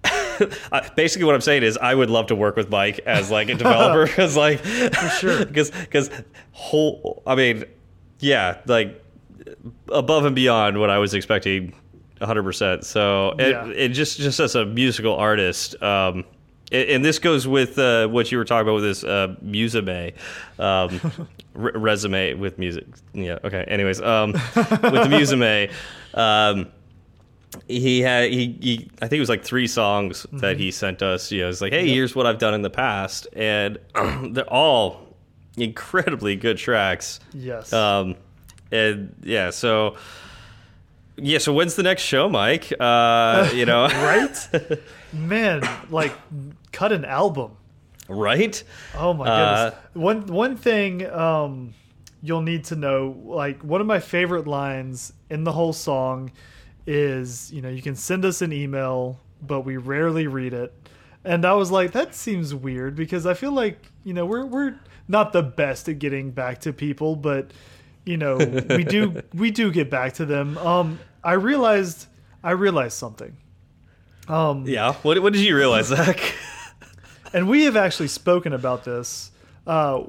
[0.95, 3.55] basically what I'm saying is I would love to work with Mike as like a
[3.63, 5.45] developer because like for sure.
[5.45, 6.09] because because
[6.51, 7.65] whole I mean
[8.19, 9.03] yeah like
[9.91, 11.73] above and beyond what I was expecting
[12.19, 12.83] 100%.
[12.83, 13.67] So it, Yeah.
[13.67, 16.23] it just just as a musical artist um
[16.71, 20.13] and and this goes with uh, what you were talking about with this uh, Musame
[20.59, 20.99] um,
[21.53, 22.83] re resume with music.
[23.13, 23.39] Yeah.
[23.43, 23.63] Okay.
[23.69, 25.71] Anyways, um, with the Musame,
[26.13, 26.67] um,
[27.69, 31.31] he had he, he I think it was like three songs that he sent us.
[31.31, 33.77] You know, it's like, hey, here's what I've done in the past, and
[34.31, 35.15] they're all
[35.55, 37.21] incredibly good tracks.
[37.33, 37.71] Yes.
[37.71, 38.15] Um,
[38.73, 39.95] and yeah, so
[41.17, 42.71] yeah, so when's the next show, Mike?
[42.79, 44.49] Uh, you know, right?
[45.13, 46.13] Man, like
[46.71, 47.51] cut an album.
[48.07, 48.61] right?
[48.95, 49.85] Oh my Uh, goodness.
[49.93, 51.73] one one thing um,
[52.21, 56.31] you'll need to know, like one of my favorite lines in the whole song
[56.85, 60.73] is, you know, you can send us an email, but we rarely read it.
[61.25, 64.79] And I was like, that seems weird because I feel like, you know, we're we're
[65.07, 67.51] not the best at getting back to people, but
[68.05, 70.57] you know, we do we do get back to them.
[70.59, 72.07] Um I realized
[72.43, 73.35] I realized something.
[74.27, 74.93] Um Yeah.
[75.03, 76.19] What, what did you realize, Zach?
[77.33, 79.31] and we have actually spoken about this
[79.65, 80.03] uh,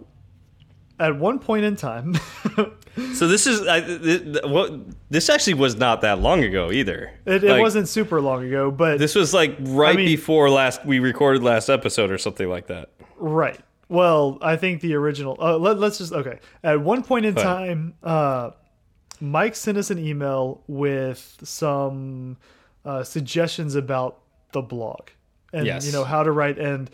[1.01, 2.15] at one point in time.
[3.15, 4.73] so this is I, th th what
[5.11, 7.13] this actually was not that long ago either.
[7.27, 10.85] it it Like, wasn't super long ago, but This was like right mean- before last
[10.85, 12.91] we recorded last episode or something like that.
[13.19, 13.59] right.
[13.91, 15.39] Well, I think the original.
[15.41, 16.41] Uh, let, let's just okay.
[16.63, 18.51] At one point in time, uh,
[19.21, 22.37] Mike sent us an email with some
[22.85, 24.19] uh, suggestions about
[24.53, 25.09] the blog
[25.53, 25.87] and Yes.
[25.87, 26.59] you know how to write.
[26.59, 26.91] And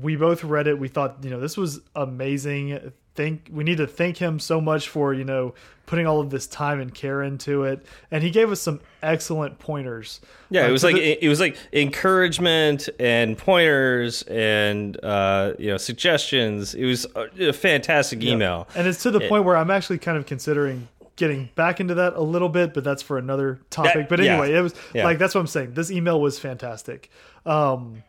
[0.00, 0.78] we both read it.
[0.78, 2.92] We thought you know this was amazing.
[3.14, 5.54] Think we need to thank him so much for you know
[5.84, 7.84] putting all of this time and care into it.
[8.10, 10.20] And he gave us some excellent pointers.
[10.48, 15.68] Yeah, Uh, it was like the- it was like encouragement and pointers and uh, you
[15.68, 16.74] know suggestions.
[16.74, 18.66] It was a, a fantastic email.
[18.74, 22.14] And it's to the point where I'm actually kind of considering getting back into that
[22.14, 23.92] a little bit, but that's for another topic.
[23.94, 24.32] That- but yeah.
[24.32, 25.04] anyway, it was Yeah.
[25.04, 25.74] like that's what I'm saying.
[25.74, 27.10] This email was fantastic.
[27.46, 28.02] Um,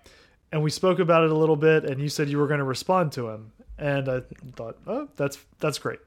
[0.52, 2.64] and we spoke about it a little bit, and you said you were going to
[2.66, 4.22] respond to him, and I
[4.56, 6.00] thought, oh, that's that's great.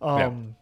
[0.00, 0.56] Um,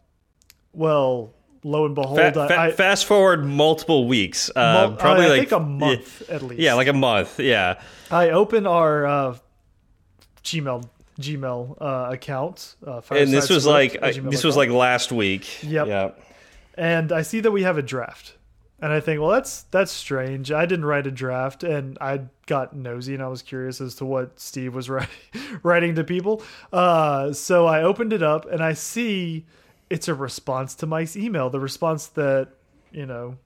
[0.75, 1.33] well,
[1.65, 5.29] lo and behold, Fa- fa- I, I fast forward multiple weeks, uh, mul- probably I
[5.29, 6.61] like think a month at least.
[6.61, 7.41] Yeah, like a month.
[7.41, 7.81] Yeah,
[8.11, 9.37] I open our uh,
[10.45, 10.89] Gmail
[11.21, 15.63] Gmail uh, account, uh, and this was like I, this was like last week.
[15.63, 15.87] Yep.
[15.87, 16.11] Yeah.
[16.75, 18.35] and I see that we have a draft.
[18.83, 20.51] And I think, well, that's that's strange.
[20.51, 24.07] I didn't write a draft, and I got nosy, and I was curious as to
[24.07, 25.11] what Steve was writing,
[25.63, 26.43] writing to people.
[26.73, 29.45] Uh, so I opened it up, and I see
[29.91, 32.49] it's a response to Mike's email, the response that
[32.91, 33.37] you know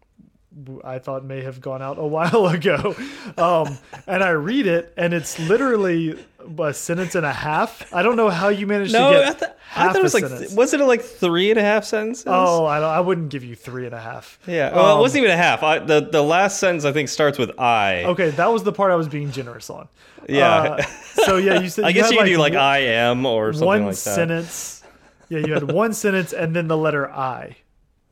[0.84, 2.94] I thought may have gone out a while ago.
[3.36, 6.16] Um, and I read it, and it's literally
[6.58, 7.92] a sentence and a half.
[7.92, 10.02] I don't know how you managed No, to I, get th- half I thought it
[10.02, 10.52] was like sentence.
[10.52, 12.24] wasn't it like three and a half sentences?
[12.26, 12.90] Oh, I don't.
[12.90, 14.38] I wouldn't give you three and a half.
[14.46, 14.74] yeah.
[14.74, 15.62] Well, Um, it wasn't even a half.
[15.62, 18.04] I, the the last sentence I think starts with I.
[18.04, 19.88] Okay, that was the part I was being generous on.
[20.28, 20.48] Yeah.
[20.62, 20.82] Uh,
[21.24, 23.26] so yeah, you said I you guess had you could do like one, I am
[23.26, 23.96] or something one like that.
[23.96, 24.82] sentence.
[25.28, 27.56] Yeah, you had one sentence and then the letter I,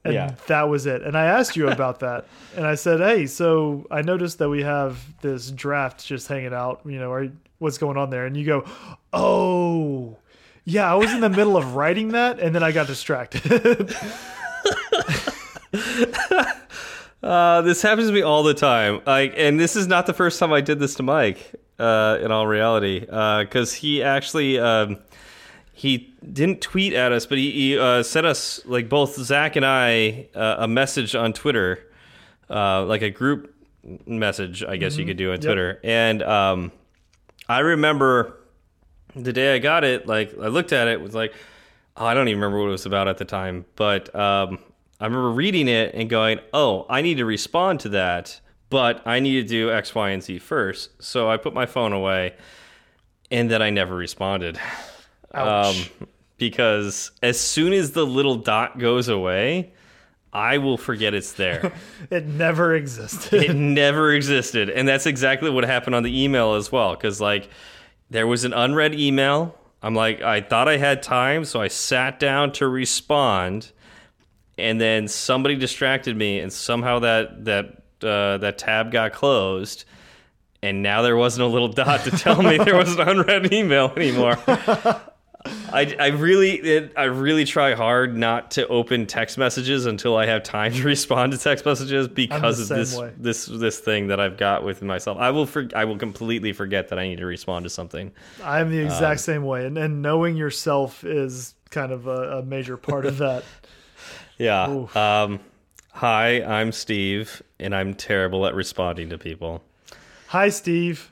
[0.05, 0.35] and Yeah.
[0.49, 1.03] that was it.
[1.03, 2.24] And I asked you about that,
[2.57, 6.80] and I said, "Hey, so I noticed that we have this draft just hanging out.
[6.87, 7.28] You know, are
[7.62, 8.64] what's going on there, and you go,
[9.12, 10.18] "Oh,
[10.64, 13.94] yeah, I was in the middle of writing that, and then I got distracted."
[17.22, 19.00] Uh, this happens to me all the time.
[19.06, 21.54] Like, and this is not the first time I did this to Mike.
[21.78, 24.98] Uh, in all reality, because he actually um,
[25.72, 29.66] he didn't tweet at us, but he, he uh, sent us like both Zach and
[29.66, 31.80] I uh, a message on Twitter,
[32.48, 33.52] uh, like a group
[34.06, 35.80] message, I guess you could do on Twitter.
[35.82, 36.72] And um,
[37.53, 38.38] I remember
[39.14, 41.34] the day I got it, like I looked at it, was like,
[41.96, 44.59] oh, I don't even remember what it was about at the time, but um,
[44.98, 48.40] I remember reading it and going, oh, I need to respond to that,
[48.70, 51.03] but I need to do X, Y, and Z first.
[51.03, 52.34] So I put my phone away,
[53.30, 54.59] and then I never responded.
[55.34, 55.76] Ouch.
[55.76, 59.72] Um, because as soon as the little dot goes away,
[60.33, 61.72] I will forget it's there.
[62.11, 63.43] it never existed.
[63.43, 64.70] it never existed.
[64.70, 66.95] And that's exactly what happened on the email as well.
[66.95, 67.51] Because, like,
[68.09, 69.59] there was an unread email.
[69.83, 73.72] I'm like, I thought I had time, so I sat down to respond,
[74.57, 79.85] and then somebody distracted me, and somehow that that uh, that tab got closed,
[80.62, 83.93] and now there wasn't a little dot to tell me there was an unread email
[83.97, 84.39] anymore.
[85.45, 90.26] I, I really it, I really try hard not to open text messages until I
[90.26, 93.12] have time to respond to text messages because of this way.
[93.16, 95.18] this this thing that I've got with myself.
[95.18, 98.12] I will for, I will completely forget that I need to respond to something.
[98.45, 102.43] I'm the exact Um, same way, and, and knowing yourself is kind of a, a
[102.43, 103.45] major part of that.
[104.38, 104.68] Yeah.
[104.70, 104.97] Oof.
[104.97, 105.38] Um,
[105.93, 109.62] hi, I'm Steve, and I'm terrible at responding to people.
[110.28, 111.11] Hi, Steve.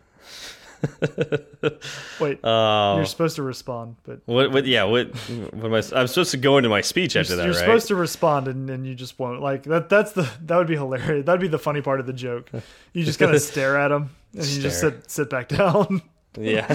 [2.20, 2.96] Wait, Oh.
[2.96, 4.50] you're supposed to respond, but What?
[4.52, 4.66] What?
[4.66, 4.84] Yeah.
[4.84, 5.08] What?
[5.52, 5.82] what am I?
[6.00, 7.60] I'm supposed to go into my speech after that, you're right?
[7.60, 9.40] supposed to respond, and, and you just won't.
[9.40, 9.88] Like that.
[9.88, 11.26] That's the that would be hilarious.
[11.26, 12.50] That'd be the funny part of the joke.
[12.92, 16.02] You just kind of stare at him, and you just sit sit back down.
[16.38, 16.66] Yeah.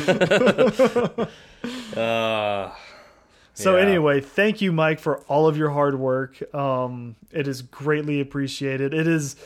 [1.95, 2.71] uh,
[3.53, 3.83] So Yeah.
[3.83, 6.53] anyway, thank you, Mike, for all of your hard work.
[6.53, 8.93] Um, it is greatly appreciated.
[8.93, 9.37] It is,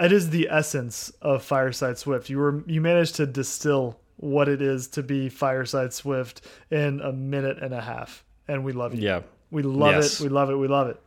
[0.00, 2.28] it is the essence of Fireside Swift.
[2.28, 6.40] You were you managed to distill what it is to be Fireside Swift
[6.70, 9.02] in a minute and a half, and we love you.
[9.02, 9.20] yeah.
[9.50, 10.20] we love Yes.
[10.20, 10.24] it.
[10.24, 10.56] We love it.
[10.56, 11.00] We love it.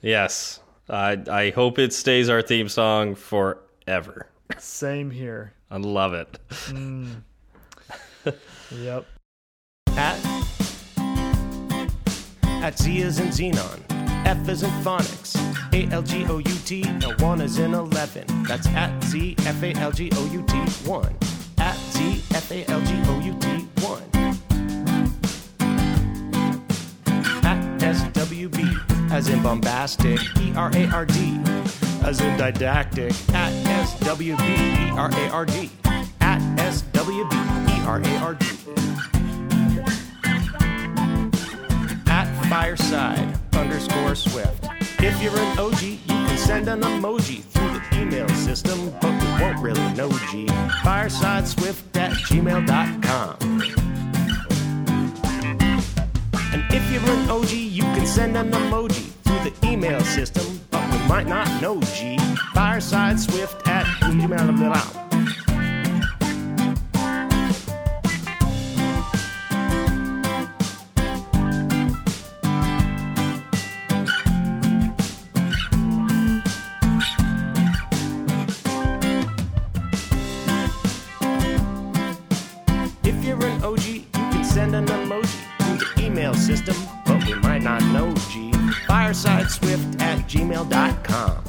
[0.00, 0.60] Yes.
[0.88, 4.28] I I hope it stays our theme song forever.
[4.58, 5.52] Same here.
[5.70, 6.38] I love it.
[6.68, 7.22] Mm.
[8.72, 9.06] Yep.
[9.96, 10.18] At,
[12.62, 13.80] at Z is in Xenon.
[14.26, 15.36] F is in phonics.
[15.72, 18.24] A L G O U T and 1 is in 11.
[18.44, 20.56] That's at Z F A L G O U T
[20.88, 21.16] 1.
[21.96, 23.48] Z F A L G O U T
[23.80, 24.02] 1.
[27.42, 30.20] At SWB as in bombastic.
[30.38, 31.40] E R A R D
[32.04, 33.12] as in didactic.
[33.34, 33.52] At
[33.86, 35.70] SWB E R A R D.
[36.20, 37.32] At SWB
[37.70, 38.46] E R A R D.
[42.08, 44.75] at fireside underscore swift.
[45.08, 49.28] If you're an OG, you can send an emoji through the email system, but we
[49.40, 50.46] won't really know G.
[50.82, 53.36] Firesideswift at gmail.com.
[56.52, 60.82] And if you're an OG, you can send an emoji through the email system, but
[60.90, 62.16] we might not know G.
[62.52, 65.05] Firesideswift at gmail.com.
[90.56, 91.42] gmail.com.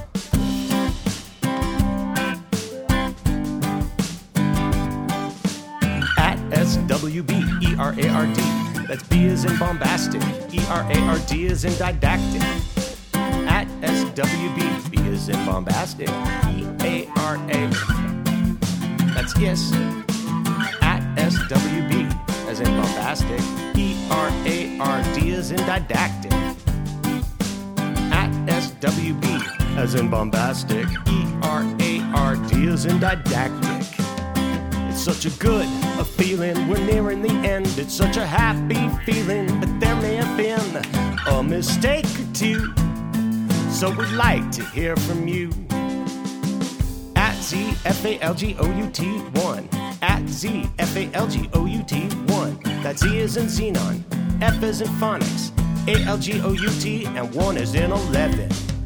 [6.18, 8.42] At SWB E R A R D.
[8.88, 10.22] That's B is in bombastic.
[10.52, 12.42] E R A R D is in didactic.
[13.48, 16.10] At SWB, B is in bombastic.
[16.10, 17.70] E A R A.
[19.14, 19.72] That's yes
[20.82, 23.42] at SWB, as in bombastic.
[23.76, 26.47] E R A R D is in didactic.
[28.88, 30.88] SWB, as in bombastic.
[31.10, 33.86] E R A R D is in didactic.
[34.90, 35.68] It's such a good
[36.00, 36.70] a feeling.
[36.70, 37.68] We're nearing the end.
[37.78, 40.84] It's such a happy feeling, but there may have been
[41.28, 42.74] a mistake or two.
[43.70, 45.52] So we'd like to hear from you
[47.18, 49.70] at Z F A L G O U T 1.
[50.02, 52.60] At Z F A L G O U T 1.
[52.84, 54.02] That Z is in xenon,
[54.42, 55.52] F is in phonics,
[55.90, 58.77] A L G O U T, and 1 is in 11.